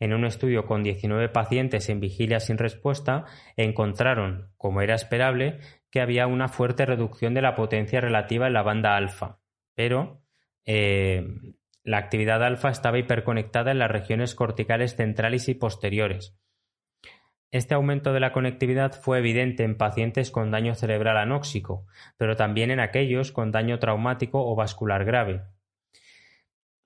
[0.00, 3.26] En un estudio con 19 pacientes en vigilia sin respuesta,
[3.56, 5.60] encontraron, como era esperable,
[5.92, 9.38] que había una fuerte reducción de la potencia relativa en la banda alfa,
[9.74, 10.22] pero
[10.64, 11.26] eh,
[11.82, 16.36] la actividad alfa estaba hiperconectada en las regiones corticales centrales y posteriores.
[17.50, 22.70] Este aumento de la conectividad fue evidente en pacientes con daño cerebral anóxico, pero también
[22.70, 25.42] en aquellos con daño traumático o vascular grave.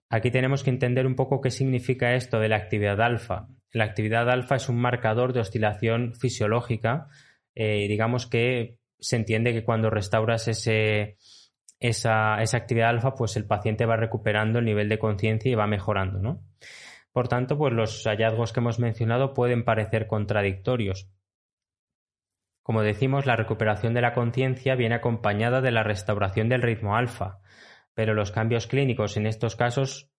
[0.09, 3.49] Aquí tenemos que entender un poco qué significa esto de la actividad alfa.
[3.70, 7.09] La actividad alfa es un marcador de oscilación fisiológica
[7.57, 11.16] eh, digamos que se entiende que cuando restauras ese,
[11.81, 15.66] esa, esa, actividad alfa, pues el paciente va recuperando el nivel de conciencia y va
[15.66, 16.43] mejorando, ¿no?
[17.12, 21.09] Por tanto, pues los hallazgos que hemos mencionado pueden parecer contradictorios.
[22.62, 27.39] Como decimos, la recuperación de la conciencia viene acompañada de la restauración del ritmo alfa,
[27.95, 30.11] pero los cambios clínicos en estos casos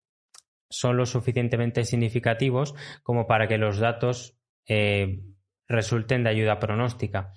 [0.69, 5.21] son lo suficientemente significativos como para que los datos eh,
[5.67, 7.33] resulten de ayuda pronóstica.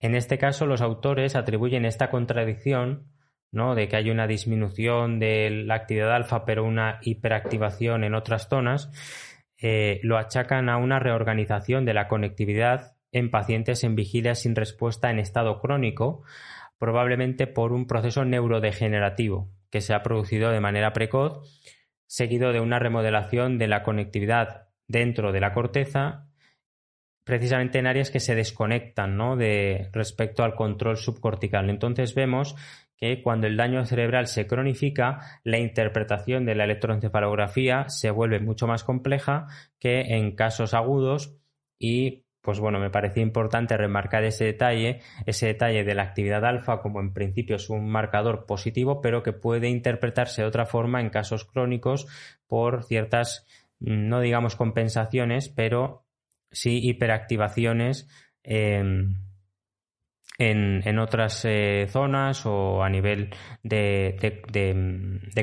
[0.00, 3.12] En este caso, los autores atribuyen esta contradicción
[3.52, 3.74] ¿no?
[3.74, 8.90] de que hay una disminución de la actividad alfa pero una hiperactivación en otras zonas,
[9.60, 15.10] eh, lo achacan a una reorganización de la conectividad en pacientes en vigilia sin respuesta
[15.10, 16.24] en estado crónico,
[16.78, 21.60] probablemente por un proceso neurodegenerativo que se ha producido de manera precoz,
[22.06, 26.26] seguido de una remodelación de la conectividad dentro de la corteza,
[27.24, 29.36] precisamente en áreas que se desconectan ¿no?
[29.36, 31.70] de respecto al control subcortical.
[31.70, 32.56] Entonces vemos
[33.02, 38.68] que cuando el daño cerebral se cronifica, la interpretación de la electroencefalografía se vuelve mucho
[38.68, 39.48] más compleja
[39.80, 41.36] que en casos agudos
[41.80, 46.80] y pues bueno, me parecía importante remarcar ese detalle, ese detalle de la actividad alfa
[46.80, 51.10] como en principio es un marcador positivo, pero que puede interpretarse de otra forma en
[51.10, 52.06] casos crónicos
[52.46, 53.48] por ciertas,
[53.80, 56.06] no digamos compensaciones, pero
[56.52, 58.08] sí hiperactivaciones.
[58.44, 58.84] Eh,
[60.38, 63.30] en, otras eh, zonas o a nivel
[63.62, 64.42] de,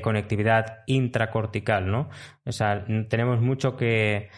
[0.02, 2.10] conectividad intracortical, ¿no?
[2.46, 4.30] O sea, tenemos mucho que,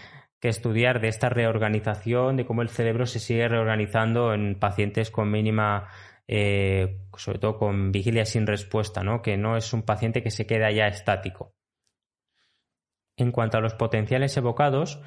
[0.41, 5.87] estudiar de esta reorganización, de cómo el cerebro se sigue reorganizando en pacientes con mínima,
[6.27, 9.21] eh, sobre todo con vigilia sin respuesta, ¿no?
[9.21, 11.53] Que no es un paciente que se queda ya estático.
[13.17, 14.99] En cuanto a los potenciales evocados,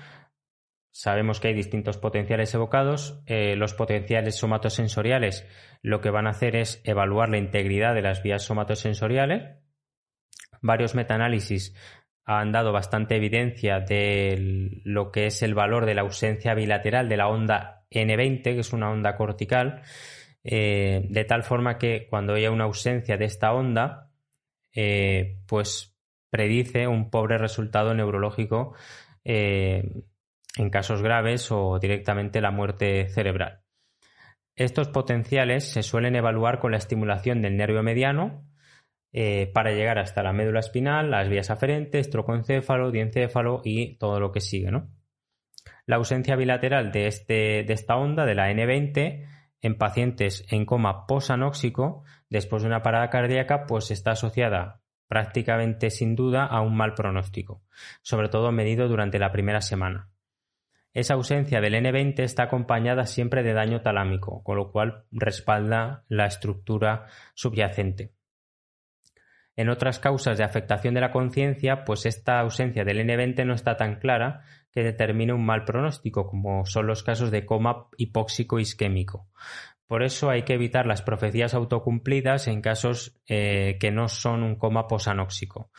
[0.96, 3.20] Sabemos que hay distintos potenciales evocados.
[3.26, 5.44] Eh, los potenciales somatosensoriales
[5.82, 9.58] lo que van a hacer es evaluar la integridad de las vías somatosensoriales.
[10.62, 11.74] Varios metaanálisis
[12.24, 17.16] han dado bastante evidencia de lo que es el valor de la ausencia bilateral de
[17.16, 19.82] la onda N20, que es una onda cortical,
[20.44, 24.12] eh, de tal forma que cuando haya una ausencia de esta onda,
[24.72, 25.98] eh, pues
[26.30, 28.74] predice un pobre resultado neurológico
[30.56, 33.60] en casos graves o directamente la muerte cerebral.
[34.56, 38.46] Estos potenciales se suelen evaluar con la estimulación del nervio mediano
[39.12, 44.30] eh, para llegar hasta la médula espinal, las vías aferentes, trocoencéfalo, diencéfalo y todo lo
[44.30, 44.70] que sigue.
[45.86, 49.26] La ausencia bilateral de, este, de esta onda, de la N20,
[49.60, 56.16] en pacientes en coma posanóxico, después de una parada cardíaca, pues está asociada prácticamente sin
[56.16, 57.62] duda a un mal pronóstico,
[58.02, 60.13] sobre todo medido durante la primera semana.
[60.94, 66.26] Esa ausencia del N20 está acompañada siempre de daño talámico, con lo cual respalda la
[66.26, 68.12] estructura subyacente.
[69.56, 73.76] En otras causas de afectación de la conciencia, pues esta ausencia del N20 no está
[73.76, 79.28] tan clara que determine un mal pronóstico, como son los casos de coma hipóxico isquémico.
[79.88, 84.56] Por eso hay que evitar las profecías autocumplidas en casos eh, que no son un
[84.56, 85.70] coma posanóxico.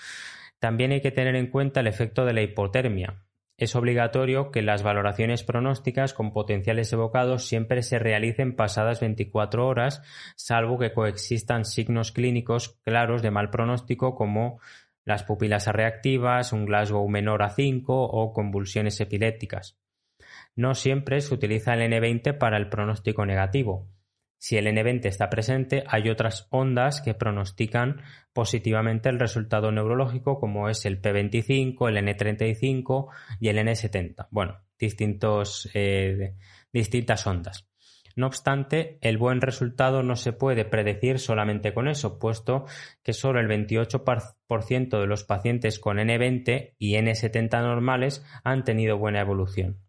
[0.59, 3.24] También hay que tener en cuenta el efecto de la hipotermia,
[3.58, 10.01] es obligatorio que las valoraciones pronósticas con potenciales evocados siempre se realicen pasadas 24 horas,
[10.36, 14.60] salvo que coexistan signos clínicos claros de mal pronóstico como
[15.06, 19.78] las pupilas reactivas, un Glasgow menor a 5 o convulsiones epilépticas.
[20.56, 23.88] No siempre se utiliza el N20 para el pronóstico negativo.
[24.46, 30.70] Si el N20 está presente, hay otras ondas que pronostican positivamente el resultado neurológico, como
[30.70, 33.08] es el P25, el N35
[33.39, 34.28] y el N70.
[34.30, 36.36] Bueno, distintos, eh,
[36.72, 37.68] distintas ondas.
[38.16, 42.66] No obstante, el buen resultado no se puede predecir solamente con eso, puesto
[43.02, 49.22] que solo el 28% de los pacientes con N20 y N70 normales han tenido buena
[49.22, 49.80] evolución.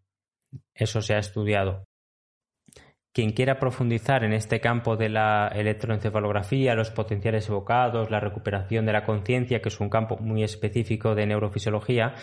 [0.73, 1.86] Eso se ha estudiado
[3.17, 8.93] quien quiera profundizar en este campo de la electroencefalografía, los potenciales evocados, la recuperación de
[8.93, 12.13] la conciencia, que es un campo muy específico de neurofisiología,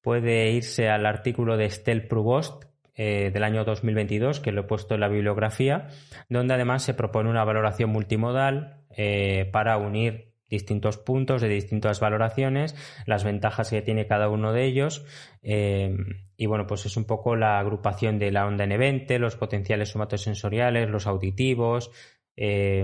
[0.00, 2.64] puede irse al artículo de Estelle Prouvost
[2.94, 5.88] eh, del año 2022, que lo he puesto en la bibliografía,
[6.30, 12.74] donde además se propone una valoración multimodal eh, para unir distintos puntos de distintas valoraciones,
[13.04, 15.04] las ventajas que tiene cada uno de ellos.
[15.42, 15.94] Eh,
[16.40, 20.88] y bueno, pues es un poco la agrupación de la onda N20, los potenciales somatosensoriales,
[20.88, 21.90] los auditivos,
[22.34, 22.82] eh,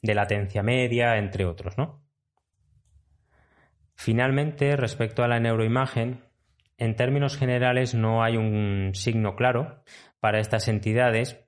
[0.00, 2.00] de latencia media, entre otros, ¿no?
[3.96, 6.20] Finalmente, respecto a la neuroimagen,
[6.78, 9.82] en términos generales no hay un signo claro
[10.20, 11.44] para estas entidades.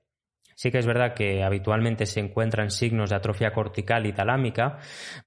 [0.55, 4.79] Sí que es verdad que habitualmente se encuentran signos de atrofia cortical y talámica,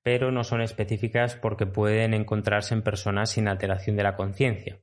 [0.02, 4.78] pero no son específicas porque pueden encontrarse en personas sin alteración de la conciencia.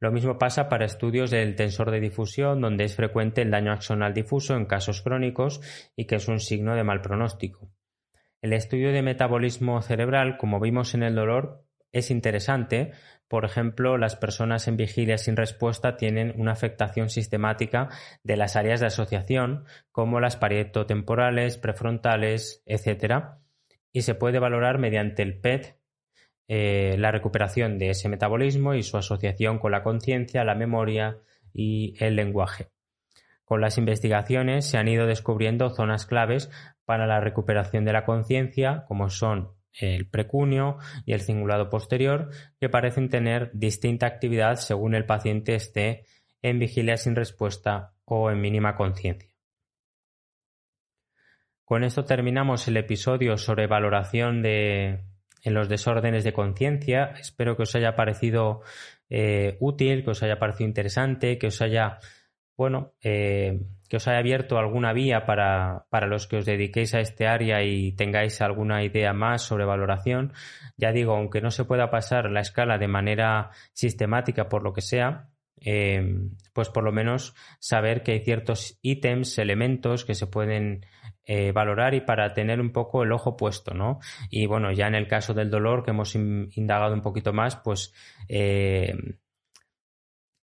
[0.00, 4.14] Lo mismo pasa para estudios del tensor de difusión, donde es frecuente el daño axonal
[4.14, 5.60] difuso en casos crónicos
[5.94, 7.70] y que es un signo de mal pronóstico.
[8.40, 12.92] El estudio de metabolismo cerebral, como vimos en el dolor, es interesante.
[13.28, 17.90] Por ejemplo, las personas en vigilia sin respuesta tienen una afectación sistemática
[18.24, 23.36] de las áreas de asociación, como las parietotemporales, prefrontales, etc.
[23.92, 25.79] Y se puede valorar mediante el PET
[26.52, 31.16] eh, la recuperación de ese metabolismo y su asociación con la conciencia, la memoria
[31.52, 32.72] y el lenguaje.
[33.44, 36.50] Con las investigaciones se han ido descubriendo zonas claves
[36.84, 42.68] para la recuperación de la conciencia, como son el precunio y el cingulado posterior, que
[42.68, 46.04] parecen tener distinta actividad según el paciente esté
[46.42, 49.30] en vigilia sin respuesta o en mínima conciencia.
[51.64, 55.04] Con esto terminamos el episodio sobre valoración de
[55.42, 57.14] en los desórdenes de conciencia.
[57.18, 58.62] Espero que os haya parecido
[59.08, 61.98] eh, útil, que os haya parecido interesante, que os haya
[62.60, 67.00] bueno, eh, que os haya abierto alguna vía para, para, los que os dediquéis a
[67.00, 70.34] este área y tengáis alguna idea más sobre valoración.
[70.76, 74.82] Ya digo, aunque no se pueda pasar la escala de manera sistemática por lo que
[74.82, 75.30] sea,
[75.62, 76.02] eh,
[76.52, 80.84] pues por lo menos saber que hay ciertos ítems, elementos que se pueden
[81.32, 84.00] eh, valorar y para tener un poco el ojo puesto, ¿no?
[84.30, 87.92] Y bueno, ya en el caso del dolor que hemos indagado un poquito más, pues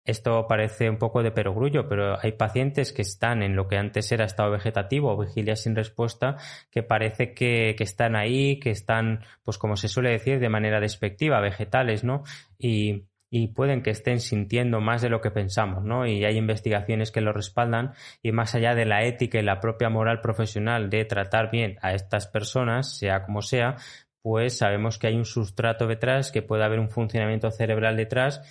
[0.05, 4.11] esto parece un poco de perogrullo, pero hay pacientes que están en lo que antes
[4.11, 6.37] era estado vegetativo o vigilia sin respuesta,
[6.69, 11.41] que parece que, están ahí, que están, pues como se suele decir, de manera despectiva,
[11.41, 12.23] vegetales, ¿no?
[12.59, 16.05] Y, y pueden que estén sintiendo más de lo que pensamos, ¿no?
[16.05, 19.89] Y hay investigaciones que lo respaldan y más allá de la ética y la propia
[19.89, 23.75] moral profesional de tratar bien a estas personas, sea como sea,
[24.21, 28.41] pues sabemos que hay un sustrato detrás, que puede haber un funcionamiento cerebral detrás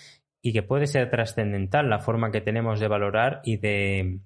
[0.43, 4.20] y que puede ser trascendental la forma que tenemos de valorar y de,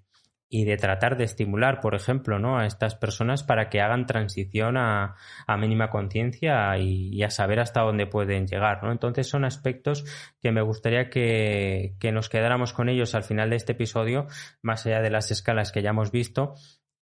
[0.51, 2.59] y de tratar de estimular, por ejemplo, ¿no?
[2.59, 5.17] a estas personas para que hagan transición a,
[5.59, 8.83] mínima conciencia y, a saber hasta dónde pueden llegar.
[8.83, 8.91] ¿no?
[8.91, 10.05] Entonces son aspectos
[10.41, 14.27] que me gustaría que, que nos quedáramos con ellos al final de este episodio,
[14.63, 16.55] más allá de las escalas que ya hemos visto,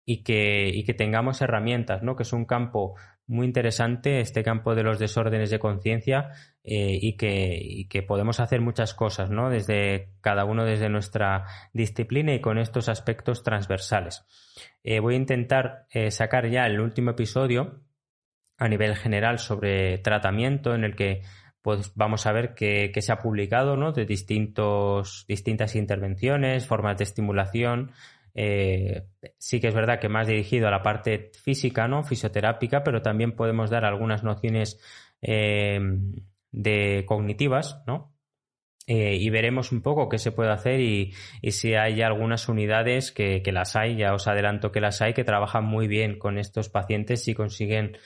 [0.07, 2.15] y que, y que tengamos herramientas, ¿no?
[2.17, 2.95] Que es un campo
[3.27, 6.31] muy interesante, este campo de los desórdenes de conciencia,
[6.63, 9.51] eh, y, que, podemos hacer muchas cosas, ¿no?
[9.51, 14.25] Desde cada uno desde nuestra disciplina y con estos aspectos transversales.
[14.83, 17.83] Eh, voy a intentar eh, sacar ya el último episodio
[18.59, 21.23] a nivel general sobre tratamiento en el que
[21.61, 23.93] pues vamos a ver qué, se ha publicado, ¿no?
[23.93, 27.93] De distintos, distintas intervenciones, formas de estimulación,
[28.35, 29.07] eh,
[29.39, 32.03] sí que es verdad que más dirigido a la parte física, ¿no?
[32.03, 34.81] Fisioterápica, pero también podemos dar algunas nociones
[35.23, 35.79] eh,
[36.51, 38.13] de cognitivas, ¿no?
[38.87, 41.15] Eh, y veremos un poco qué se puede hacer y,
[41.51, 45.25] si hay algunas unidades que, que, las hay, ya os adelanto que las hay, que
[45.25, 47.97] trabajan muy bien con estos pacientes y consiguen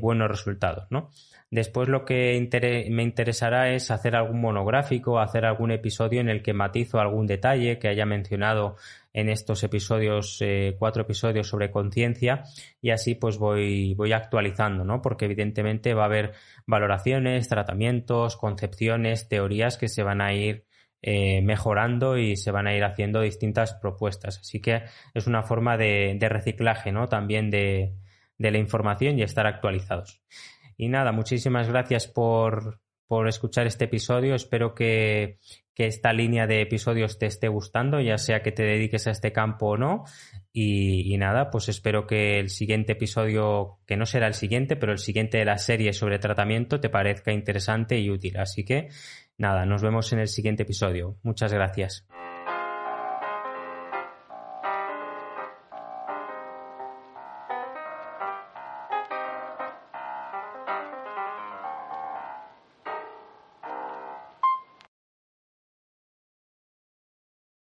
[0.00, 1.10] buenos resultados, ¿no?
[1.50, 2.48] Después lo que
[2.90, 7.78] me interesará es hacer algún monográfico, hacer algún episodio en el que matizo algún detalle
[7.78, 8.76] que haya mencionado
[9.12, 12.42] en estos episodios, eh, cuatro episodios sobre conciencia
[12.82, 15.00] y así pues voy, voy actualizando, ¿no?
[15.00, 16.32] Porque evidentemente va a haber
[16.66, 20.66] valoraciones, tratamientos, concepciones, teorías que se van a ir
[21.00, 24.38] eh, mejorando y se van a ir haciendo distintas propuestas.
[24.38, 24.82] Así que
[25.14, 27.06] es una forma de, reciclaje, ¿no?
[27.06, 27.94] También de,
[28.38, 30.20] de la información y estar actualizados.
[30.76, 34.34] Y nada, muchísimas gracias por, por escuchar este episodio.
[34.34, 35.38] Espero que,
[35.74, 39.32] que, esta línea de episodios te esté gustando, ya sea que te dediques a este
[39.32, 40.04] campo o no.
[40.52, 44.92] Y, y, nada, pues espero que el siguiente episodio, que no será el siguiente, pero
[44.92, 48.36] el siguiente de la serie sobre tratamiento te parezca interesante y útil.
[48.38, 48.88] Así que
[49.38, 51.16] nada, nos vemos en el siguiente episodio.
[51.22, 52.06] Muchas gracias.